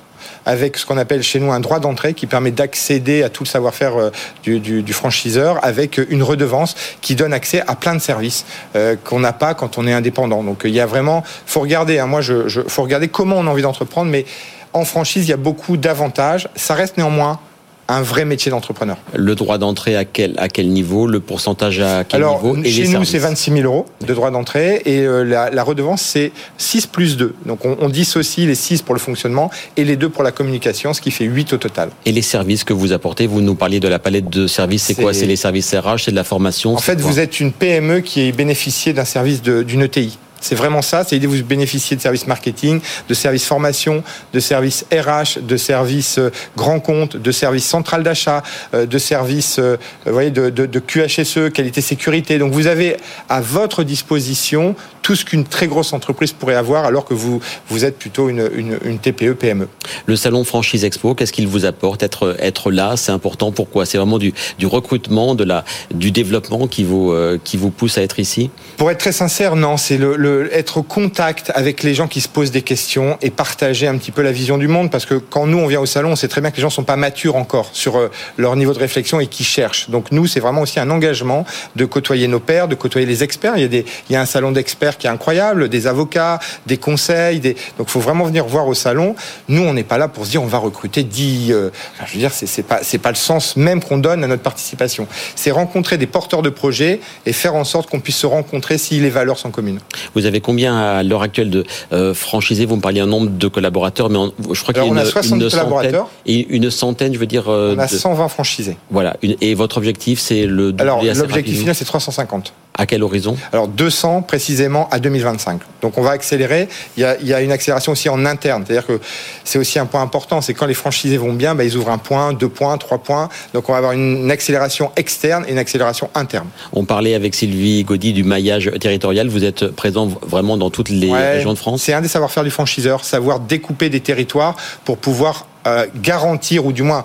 avec 0.47 0.77
ce 0.77 0.87
qu'on 0.87 0.99
appelle 0.99 1.23
chez 1.23 1.41
nous 1.41 1.53
un 1.53 1.61
droit 1.61 1.81
d'entrée 1.81 2.15
qui 2.15 2.27
permet 2.27 2.51
d'accéder 2.51 3.23
à 3.23 3.29
tout 3.29 3.45
le 3.45 3.49
savoir-faire 3.49 4.11
du, 4.43 4.61
du, 4.61 4.93
franchiseur 4.93 5.65
avec 5.65 5.99
une 6.09 6.23
redevance 6.23 6.75
qui 7.01 7.15
donne 7.15 7.33
accès 7.33 7.63
à 7.67 7.75
plein 7.75 7.95
de 7.95 8.01
services 8.01 8.45
euh, 8.77 8.97
qu'on 9.03 9.21
n'a 9.21 9.33
pas 9.33 9.55
quand 9.55 9.79
on 9.79 9.87
est 9.87 9.93
indépendant. 9.93 10.43
Donc 10.43 10.63
il 10.65 10.71
y 10.71 10.81
a 10.81 10.87
vraiment, 10.87 11.23
faut 11.47 11.61
regarder, 11.61 11.99
hein, 11.99 12.07
moi 12.07 12.21
je, 12.21 12.49
je, 12.49 12.61
faut 12.63 12.83
regarder 12.83 13.09
comment 13.09 13.37
on 13.37 13.47
a 13.47 13.51
envie 13.51 13.63
d'entreprendre, 13.63 14.11
mais 14.11 14.25
en 14.73 14.85
franchise 14.85 15.27
il 15.27 15.31
y 15.31 15.35
a 15.35 15.39
beaucoup 15.39 15.77
d'avantages. 15.77 16.49
Ça 16.57 16.75
reste 16.75 16.97
néanmoins 16.97 17.41
un 17.89 18.03
vrai 18.03 18.27
métier 18.27 18.51
d'entrepreneur. 18.51 18.99
Le 19.15 19.35
droit 19.35 19.57
d'entrée 19.57 19.97
à 19.97 20.05
quel, 20.05 20.35
à 20.37 20.49
quel 20.49 20.69
niveau? 20.69 21.07
Le 21.07 21.21
pourcentage 21.21 21.81
à 21.81 22.05
quel 22.05 22.21
Alors, 22.21 22.45
niveau? 22.45 22.63
Et 22.63 22.71
Chez 22.71 22.89
nous, 22.89 23.05
c'est 23.05 23.19
26 23.19 23.53
000 23.53 23.65
euros 23.65 23.87
de 24.07 24.15
droit 24.15 24.31
d'entrée 24.31 24.83
et 24.85 25.01
euh, 25.01 25.23
la, 25.23 25.51
la, 25.51 25.63
redevance, 25.63 26.03
c'est 26.03 26.33
6 26.59 26.87
plus 26.87 27.17
2. 27.17 27.35
Donc, 27.47 27.65
on, 27.65 27.77
on, 27.81 27.89
dissocie 27.89 28.47
les 28.47 28.55
6 28.55 28.83
pour 28.83 28.95
le 28.95 29.01
fonctionnement 29.01 29.51
et 29.77 29.85
les 29.85 29.97
2 29.97 30.11
pour 30.11 30.23
la 30.23 30.33
communication, 30.33 30.93
ce 30.93 31.01
qui 31.01 31.11
fait 31.11 31.25
8 31.25 31.55
au 31.55 31.57
total. 31.57 31.89
Et 32.05 32.13
les 32.13 32.23
services 32.23 32.63
que 32.63 32.75
vous 32.75 32.93
apportez, 32.93 33.27
vous 33.27 33.41
nous 33.41 33.55
parliez 33.55 33.81
de 33.81 33.89
la 33.89 33.99
palette 33.99 34.29
de 34.29 34.47
services, 34.47 34.85
c'est 34.85 34.95
quoi? 34.95 35.15
C'est 35.15 35.27
les 35.27 35.37
services 35.37 35.75
RH, 35.75 36.05
c'est 36.05 36.11
de 36.11 36.17
la 36.17 36.25
formation 36.25 36.75
En 36.75 36.79
fait, 36.79 37.01
vous 37.01 37.19
êtes 37.21 37.41
une 37.41 37.53
PME 37.53 38.01
qui 38.01 38.29
est 38.29 38.33
bénéficiée 38.33 38.93
d'un 38.93 39.07
service 39.07 39.43
d'une 39.43 39.83
ETI. 39.83 40.19
C'est 40.41 40.55
vraiment 40.55 40.83
ça, 40.83 41.05
c'est 41.05 41.17
l'idée 41.17 41.27
vous 41.27 41.43
bénéficier 41.43 41.97
de 41.97 42.03
services 42.03 42.27
marketing, 42.27 42.81
de 43.09 43.15
services 43.15 43.45
formation, 43.45 44.03
de 44.33 44.41
services 44.41 44.85
RH, 44.93 45.41
de 45.41 45.57
services 45.57 46.19
euh, 46.19 46.31
grands 46.57 46.81
comptes, 46.81 47.17
de 47.17 47.33
services 47.33 47.67
central 47.67 48.03
d'achat, 48.03 48.43
euh, 48.75 48.87
de 48.87 48.99
services 48.99 49.59
euh, 49.59 49.77
vous 50.07 50.13
voyez, 50.13 50.31
de, 50.31 50.51
de, 50.51 50.67
de, 50.67 50.79
QHSE, 50.79 51.51
qualité 51.53 51.81
sécurité. 51.81 52.39
Donc 52.39 52.53
vous 52.53 52.67
avez 52.67 52.97
à 53.29 53.41
votre 53.41 53.83
disposition 53.83 54.75
tout 55.03 55.17
ce 55.17 55.25
qu'une 55.25 55.45
très 55.45 55.67
grosse 55.67 55.93
entreprise 55.93 56.33
pourrait 56.33 56.55
avoir 56.55 56.85
alors 56.85 57.05
que 57.05 57.15
vous, 57.15 57.41
vous 57.69 57.85
êtes 57.85 57.99
plutôt 57.99 58.29
une, 58.29 58.49
une, 58.55 58.79
une 58.85 58.99
TPE, 58.99 59.33
PME. 59.33 59.69
Le 60.07 60.17
salon 60.17 60.45
Franchise 60.45 60.85
Expo, 60.85 61.15
qu'est-ce 61.15 61.33
qu'il 61.33 61.49
vous 61.49 61.65
apporte 61.65 62.03
être, 62.03 62.37
être 62.41 62.71
là 62.71 62.97
C'est 62.97 63.13
important 63.13 63.51
pourquoi? 63.51 63.87
C'est 63.87 63.97
vraiment 63.97 64.19
du, 64.19 64.35
du 64.59 64.67
recrutement, 64.67 65.35
de 65.35 65.45
la, 65.45 65.65
du 65.93 66.11
développement 66.11 66.67
qui 66.67 66.85
vous, 66.85 67.15
qui 67.43 67.57
vous 67.57 67.71
pousse 67.71 67.97
à 67.97 68.03
être 68.03 68.19
ici? 68.19 68.51
Pour 68.77 68.91
être 68.91 68.99
très 68.99 69.13
sincère, 69.13 69.57
non, 69.57 69.77
c'est 69.77 69.97
le, 69.97 70.17
le 70.17 70.28
être 70.53 70.79
au 70.79 70.83
contact 70.83 71.53
avec 71.55 71.83
les 71.83 71.95
gens 71.95 72.09
qui 72.09 72.21
se 72.21 72.29
posent 72.29 72.51
des 72.51 72.63
questions 72.63 73.19
et 73.23 73.31
partager 73.31 73.87
un 73.87 73.97
petit 73.97 74.11
peu 74.11 74.23
la 74.23 74.33
vision 74.33 74.59
du 74.59 74.69
monde 74.69 74.91
parce 74.91 75.07
que 75.07 75.15
quand 75.15 75.47
nous 75.47 75.59
on 75.59 75.67
vient 75.67 75.81
au 75.81 75.87
salon, 75.87 76.13
on 76.13 76.17
sait 76.17 76.29
très 76.29 76.41
bien 76.41 76.51
que 76.51 76.57
les 76.57 76.63
gens 76.63 76.71
sont 76.71 76.85
pas 76.85 76.97
matures 76.97 77.37
encore 77.37 77.71
sur 77.73 77.97
euh, 77.97 78.11
leur 78.37 78.57
niveau 78.57 78.73
de 78.73 78.79
réflexion 78.79 79.21
et 79.21 79.27
qui 79.27 79.45
cherchent. 79.45 79.91
Donc 79.91 80.13
nous, 80.13 80.27
c'est 80.27 80.41
vraiment 80.41 80.63
aussi 80.63 80.81
un 80.81 80.91
engagement 80.91 81.45
de 81.77 81.85
côtoyer 81.85 82.29
nos 82.29 82.41
pairs, 82.41 82.69
de 82.69 82.75
côtoyer 82.75 83.07
les 83.07 83.23
experts. 83.23 83.55
Il 83.57 83.63
y 83.63 83.65
a 83.65 83.69
des, 83.69 83.85
il 84.09 84.13
y 84.13 84.17
a 84.17 84.21
un 84.21 84.27
salon 84.27 84.53
d'experts 84.53 84.99
qui 84.99 85.07
est 85.07 85.11
incroyable, 85.11 85.69
des 85.69 85.87
avocats, 85.87 86.39
des 86.67 86.77
conseils, 86.77 87.41
des. 87.41 87.57
Donc 87.79 87.89
faut 87.89 88.01
vraiment 88.01 88.25
venir 88.25 88.47
voir 88.47 88.67
au 88.67 88.75
salon. 88.75 89.15
Nous, 89.49 89.63
on 89.63 89.75
n'est 89.75 89.85
pas 89.85 89.99
là 89.99 90.09
pour 90.09 90.27
se 90.27 90.31
dire 90.31 90.43
on 90.43 90.47
va 90.47 90.59
recruter 90.59 91.03
10. 91.03 91.53
Euh, 91.53 91.71
je 92.07 92.13
veux 92.13 92.19
dire, 92.19 92.33
c'est, 92.33 92.63
pas, 92.63 92.81
pas 93.03 93.11
le 93.11 93.17
sens 93.17 93.57
même 93.57 93.83
qu'on 93.83 93.99
donne 93.99 94.25
à 94.25 94.27
notre 94.27 94.43
participation. 94.43 95.07
C'est 95.35 95.51
rencontrer 95.51 95.99
des 95.99 96.07
porteurs 96.07 96.43
de 96.43 96.51
projets 96.51 97.01
et 97.27 97.33
faire 97.33 97.55
en 97.55 97.65
sorte 97.65 97.89
qu'on 97.91 98.01
puisse 98.01 98.17
se 98.17 98.27
rencontrer 98.27 98.79
si 98.79 99.01
les 99.01 99.11
valeurs 99.11 99.39
sont 99.39 99.51
communes. 99.51 99.81
Avez 100.27 100.41
combien 100.41 100.77
à 100.77 101.03
l'heure 101.03 101.23
actuelle 101.23 101.51
de 101.51 101.65
euh, 101.93 102.15
franchisés? 102.15 102.67
Vous 102.67 102.77
me 102.77 102.81
parliez 102.81 103.01
un 103.01 103.07
nombre 103.07 103.31
de 103.31 103.49
collaborateurs, 103.49 104.11
mais 104.11 104.19
je 104.53 104.63
crois 104.63 104.75
qu'il 104.75 104.83
y 104.83 104.87
a, 104.87 104.89
une, 104.89 104.99
a 104.99 105.05
60 105.05 105.41
une 105.41 105.51
collaborateurs. 105.51 106.07
Centaine, 106.07 106.35
et 106.35 106.47
une 106.49 106.71
centaine, 106.71 107.15
je 107.15 107.19
veux 107.19 107.27
dire. 107.27 107.49
Euh, 107.49 107.75
on 107.77 107.79
a 107.79 107.87
de... 107.87 107.93
120 107.93 108.29
franchisés. 108.29 108.77
Voilà. 108.91 109.17
Et 109.23 109.55
votre 109.55 109.79
objectif, 109.79 110.21
c'est 110.21 110.47
le 110.47 110.75
Alors, 110.79 111.03
l'objectif 111.03 111.59
final, 111.59 111.75
c'est 111.75 111.85
350. 111.85 112.53
À 112.81 112.87
quel 112.87 113.03
horizon 113.03 113.37
Alors 113.53 113.67
200 113.67 114.23
précisément 114.23 114.89
à 114.93 115.01
2025. 115.01 115.61
Donc 115.83 115.99
on 115.99 116.03
va 116.03 116.13
accélérer. 116.13 116.69
Il 116.97 117.01
y 117.01 117.05
a, 117.05 117.19
il 117.21 117.27
y 117.27 117.35
a 117.35 117.41
une 117.41 117.51
accélération 117.51 117.91
aussi 117.91 118.09
en 118.09 118.25
interne. 118.25 118.63
C'est-à-dire 118.65 118.87
que 118.87 119.01
c'est 119.43 119.59
aussi 119.59 119.81
un 119.81 119.87
point 119.87 120.01
important. 120.01 120.41
C'est 120.41 120.55
quand 120.55 120.67
les 120.67 120.75
franchisés 120.75 121.17
vont 121.17 121.33
bien, 121.33 121.57
bah, 121.57 121.65
ils 121.65 121.77
ouvrent 121.77 121.91
un 121.91 121.99
point, 121.99 122.33
deux 122.33 122.49
points, 122.49 122.79
trois 122.79 122.99
points. 122.99 123.31
Donc 123.53 123.69
on 123.69 123.73
va 123.73 123.79
avoir 123.79 123.93
une 123.95 124.31
accélération 124.31 124.93
externe 124.95 125.45
et 125.49 125.51
une 125.51 125.59
accélération 125.59 126.09
interne. 126.15 126.47
On 126.73 126.85
parlait 126.85 127.15
avec 127.15 127.35
Sylvie 127.35 127.83
Gaudy 127.83 128.13
du 128.13 128.23
maillage 128.23 128.71
territorial. 128.81 129.27
Vous 129.27 129.43
êtes 129.43 129.67
présent 129.73 130.07
vraiment 130.07 130.57
dans 130.57 130.71
toutes 130.71 130.91
les 130.91 131.11
ouais, 131.11 131.33
régions 131.33 131.55
de 131.55 131.59
France 131.59 131.83
C'est 131.83 131.95
un 131.95 132.01
des 132.01 132.07
savoir-faire 132.07 132.45
du 132.45 132.51
franchiseur, 132.51 133.05
savoir 133.05 133.41
découper 133.41 133.89
des 133.89 134.01
territoires 134.01 134.55
pour 134.85 134.99
pouvoir 134.99 135.49
euh, 135.67 135.87
garantir 135.97 136.65
ou 136.65 136.71
du 136.71 136.85
moins 136.85 137.05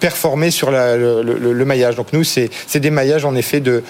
performer 0.00 0.50
sur 0.50 0.70
la, 0.70 0.96
le, 0.96 1.22
le, 1.22 1.52
le, 1.52 1.64
maillage. 1.64 1.96
Donc 1.96 2.12
nous, 2.12 2.24
c'est 2.24 2.50
des 2.74 2.90
maillages 2.90 3.24
en 3.24 3.34
effet 3.34 3.60
de 3.60 3.82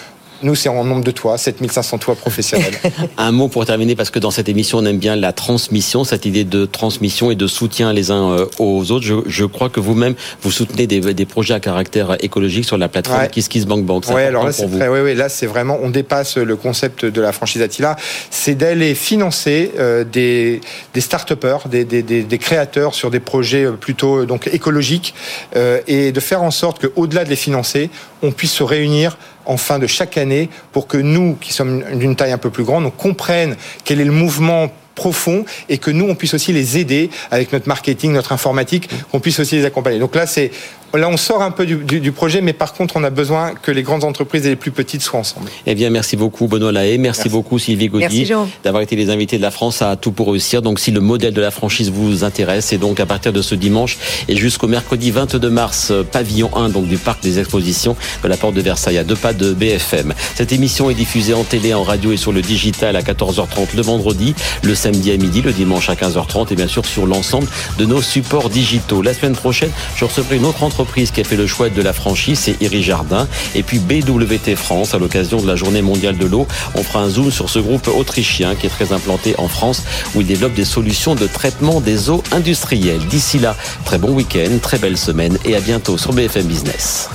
nous, 0.42 0.54
c'est 0.54 0.68
en 0.68 0.84
nombre 0.84 1.04
de 1.04 1.10
toits, 1.10 1.38
7500 1.38 1.98
toits 1.98 2.14
professionnels. 2.14 2.74
Un 3.16 3.32
mot 3.32 3.48
pour 3.48 3.64
terminer, 3.64 3.96
parce 3.96 4.10
que 4.10 4.18
dans 4.18 4.30
cette 4.30 4.48
émission, 4.48 4.78
on 4.78 4.84
aime 4.84 4.98
bien 4.98 5.16
la 5.16 5.32
transmission, 5.32 6.04
cette 6.04 6.26
idée 6.26 6.44
de 6.44 6.66
transmission 6.66 7.30
et 7.30 7.34
de 7.34 7.46
soutien 7.46 7.92
les 7.92 8.10
uns 8.10 8.32
euh, 8.32 8.46
aux 8.58 8.90
autres. 8.90 9.04
Je, 9.04 9.14
je 9.26 9.44
crois 9.44 9.68
que 9.68 9.80
vous-même, 9.80 10.14
vous 10.42 10.50
soutenez 10.50 10.86
des, 10.86 11.00
des, 11.00 11.26
projets 11.26 11.54
à 11.54 11.60
caractère 11.60 12.16
écologique 12.20 12.64
sur 12.64 12.76
la 12.76 12.88
plateforme 12.88 13.20
ouais. 13.22 13.28
KissKissBankBank. 13.28 14.04
Oui, 14.08 14.22
alors 14.22 14.44
là, 14.44 14.52
c'est 14.52 14.68
très, 14.68 14.88
oui, 14.88 15.00
oui, 15.02 15.14
là, 15.14 15.28
c'est 15.28 15.46
vraiment, 15.46 15.78
on 15.82 15.90
dépasse 15.90 16.36
le 16.36 16.56
concept 16.56 17.04
de 17.04 17.20
la 17.20 17.32
franchise 17.32 17.62
Attila. 17.62 17.96
C'est 18.30 18.54
d'aller 18.54 18.94
financer 18.94 19.72
euh, 19.78 20.04
des, 20.04 20.60
des 20.94 21.00
start-upers, 21.00 21.68
des, 21.68 21.84
des, 21.84 22.02
des, 22.02 22.22
des, 22.22 22.38
créateurs 22.38 22.94
sur 22.94 23.10
des 23.10 23.20
projets 23.20 23.66
plutôt 23.80 24.24
donc 24.26 24.48
écologiques 24.52 25.14
euh, 25.56 25.80
et 25.86 26.12
de 26.12 26.20
faire 26.20 26.42
en 26.42 26.50
sorte 26.50 26.86
qu'au-delà 26.86 27.24
de 27.24 27.30
les 27.30 27.36
financer, 27.36 27.90
on 28.22 28.32
puisse 28.32 28.52
se 28.52 28.62
réunir 28.62 29.16
en 29.46 29.56
fin 29.56 29.78
de 29.78 29.86
chaque 29.86 30.18
année 30.18 30.48
pour 30.72 30.86
que 30.86 30.98
nous, 30.98 31.36
qui 31.40 31.52
sommes 31.52 31.82
d'une 31.98 32.16
taille 32.16 32.32
un 32.32 32.38
peu 32.38 32.50
plus 32.50 32.64
grande, 32.64 32.86
on 32.86 32.90
comprenne 32.90 33.56
quel 33.84 34.00
est 34.00 34.04
le 34.04 34.12
mouvement 34.12 34.70
profond 34.96 35.44
et 35.68 35.78
que 35.78 35.92
nous 35.92 36.08
on 36.08 36.16
puisse 36.16 36.34
aussi 36.34 36.52
les 36.52 36.78
aider 36.78 37.10
avec 37.30 37.52
notre 37.52 37.68
marketing, 37.68 38.12
notre 38.12 38.32
informatique, 38.32 38.88
qu'on 39.12 39.20
puisse 39.20 39.38
aussi 39.38 39.54
les 39.54 39.64
accompagner. 39.64 40.00
Donc 40.00 40.16
là 40.16 40.26
c'est 40.26 40.50
Là, 40.94 41.08
on 41.08 41.16
sort 41.16 41.42
un 41.42 41.50
peu 41.50 41.66
du, 41.66 41.76
du, 41.76 42.00
du, 42.00 42.12
projet, 42.12 42.40
mais 42.40 42.52
par 42.52 42.72
contre, 42.72 42.96
on 42.96 43.04
a 43.04 43.10
besoin 43.10 43.54
que 43.54 43.70
les 43.70 43.82
grandes 43.82 44.04
entreprises 44.04 44.46
et 44.46 44.50
les 44.50 44.56
plus 44.56 44.70
petites 44.70 45.02
soient 45.02 45.20
ensemble. 45.20 45.50
Eh 45.66 45.74
bien, 45.74 45.90
merci 45.90 46.16
beaucoup, 46.16 46.46
Benoît 46.46 46.72
Lahaye. 46.72 46.98
Merci, 46.98 47.20
merci. 47.20 47.28
beaucoup, 47.28 47.58
Sylvie 47.58 47.88
Gaudy, 47.88 48.32
d'avoir 48.64 48.82
été 48.82 48.96
les 48.96 49.10
invités 49.10 49.36
de 49.36 49.42
la 49.42 49.50
France 49.50 49.82
à 49.82 49.96
Tout 49.96 50.12
pour 50.12 50.30
réussir. 50.30 50.62
Donc, 50.62 50.80
si 50.80 50.90
le 50.90 51.00
modèle 51.00 51.34
de 51.34 51.40
la 51.40 51.50
franchise 51.50 51.90
vous 51.90 52.24
intéresse, 52.24 52.72
et 52.72 52.78
donc 52.78 53.00
à 53.00 53.06
partir 53.06 53.32
de 53.32 53.42
ce 53.42 53.54
dimanche 53.54 53.98
et 54.28 54.36
jusqu'au 54.36 54.68
mercredi 54.68 55.10
22 55.10 55.50
mars, 55.50 55.92
pavillon 56.12 56.50
1, 56.56 56.70
donc 56.70 56.86
du 56.86 56.96
parc 56.96 57.22
des 57.22 57.38
expositions 57.38 57.96
de 58.22 58.28
la 58.28 58.36
porte 58.36 58.54
de 58.54 58.62
Versailles, 58.62 58.98
à 58.98 59.04
deux 59.04 59.16
pas 59.16 59.32
de 59.32 59.52
BFM. 59.52 60.14
Cette 60.34 60.52
émission 60.52 60.88
est 60.90 60.94
diffusée 60.94 61.34
en 61.34 61.44
télé, 61.44 61.74
en 61.74 61.82
radio 61.82 62.12
et 62.12 62.16
sur 62.16 62.32
le 62.32 62.42
digital 62.42 62.96
à 62.96 63.02
14h30 63.02 63.76
le 63.76 63.82
vendredi, 63.82 64.34
le 64.62 64.74
samedi 64.74 65.10
à 65.10 65.16
midi, 65.16 65.42
le 65.42 65.52
dimanche 65.52 65.90
à 65.90 65.94
15h30 65.94 66.52
et 66.52 66.56
bien 66.56 66.68
sûr 66.68 66.86
sur 66.86 67.06
l'ensemble 67.06 67.48
de 67.78 67.84
nos 67.84 68.02
supports 68.02 68.50
digitaux. 68.50 69.02
La 69.02 69.14
semaine 69.14 69.34
prochaine, 69.34 69.70
je 69.96 70.04
recevrai 70.04 70.36
une 70.36 70.44
autre 70.44 70.62
entreprise 70.76 71.10
qui 71.10 71.22
a 71.22 71.24
fait 71.24 71.36
le 71.36 71.46
choix 71.46 71.70
de 71.70 71.80
la 71.80 71.94
franchise, 71.94 72.38
c'est 72.38 72.60
Iri 72.60 72.82
Jardin. 72.82 73.26
Et 73.54 73.62
puis 73.62 73.78
BWT 73.78 74.56
France, 74.56 74.92
à 74.92 74.98
l'occasion 74.98 75.40
de 75.40 75.46
la 75.46 75.56
journée 75.56 75.80
mondiale 75.80 76.18
de 76.18 76.26
l'eau, 76.26 76.46
on 76.74 76.82
fera 76.82 77.00
un 77.00 77.08
zoom 77.08 77.30
sur 77.30 77.48
ce 77.48 77.58
groupe 77.58 77.88
autrichien 77.88 78.54
qui 78.54 78.66
est 78.66 78.70
très 78.70 78.92
implanté 78.92 79.34
en 79.38 79.48
France, 79.48 79.84
où 80.14 80.20
il 80.20 80.26
développe 80.26 80.52
des 80.52 80.66
solutions 80.66 81.14
de 81.14 81.26
traitement 81.26 81.80
des 81.80 82.10
eaux 82.10 82.22
industrielles. 82.30 83.06
D'ici 83.06 83.38
là, 83.38 83.56
très 83.86 83.96
bon 83.96 84.10
week-end, 84.10 84.58
très 84.60 84.76
belle 84.76 84.98
semaine 84.98 85.38
et 85.46 85.56
à 85.56 85.60
bientôt 85.60 85.96
sur 85.96 86.12
BFM 86.12 86.44
Business. 86.44 87.08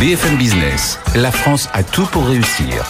BFM 0.00 0.36
Business, 0.36 0.98
la 1.14 1.30
France 1.30 1.68
a 1.72 1.84
tout 1.84 2.06
pour 2.06 2.26
réussir. 2.26 2.84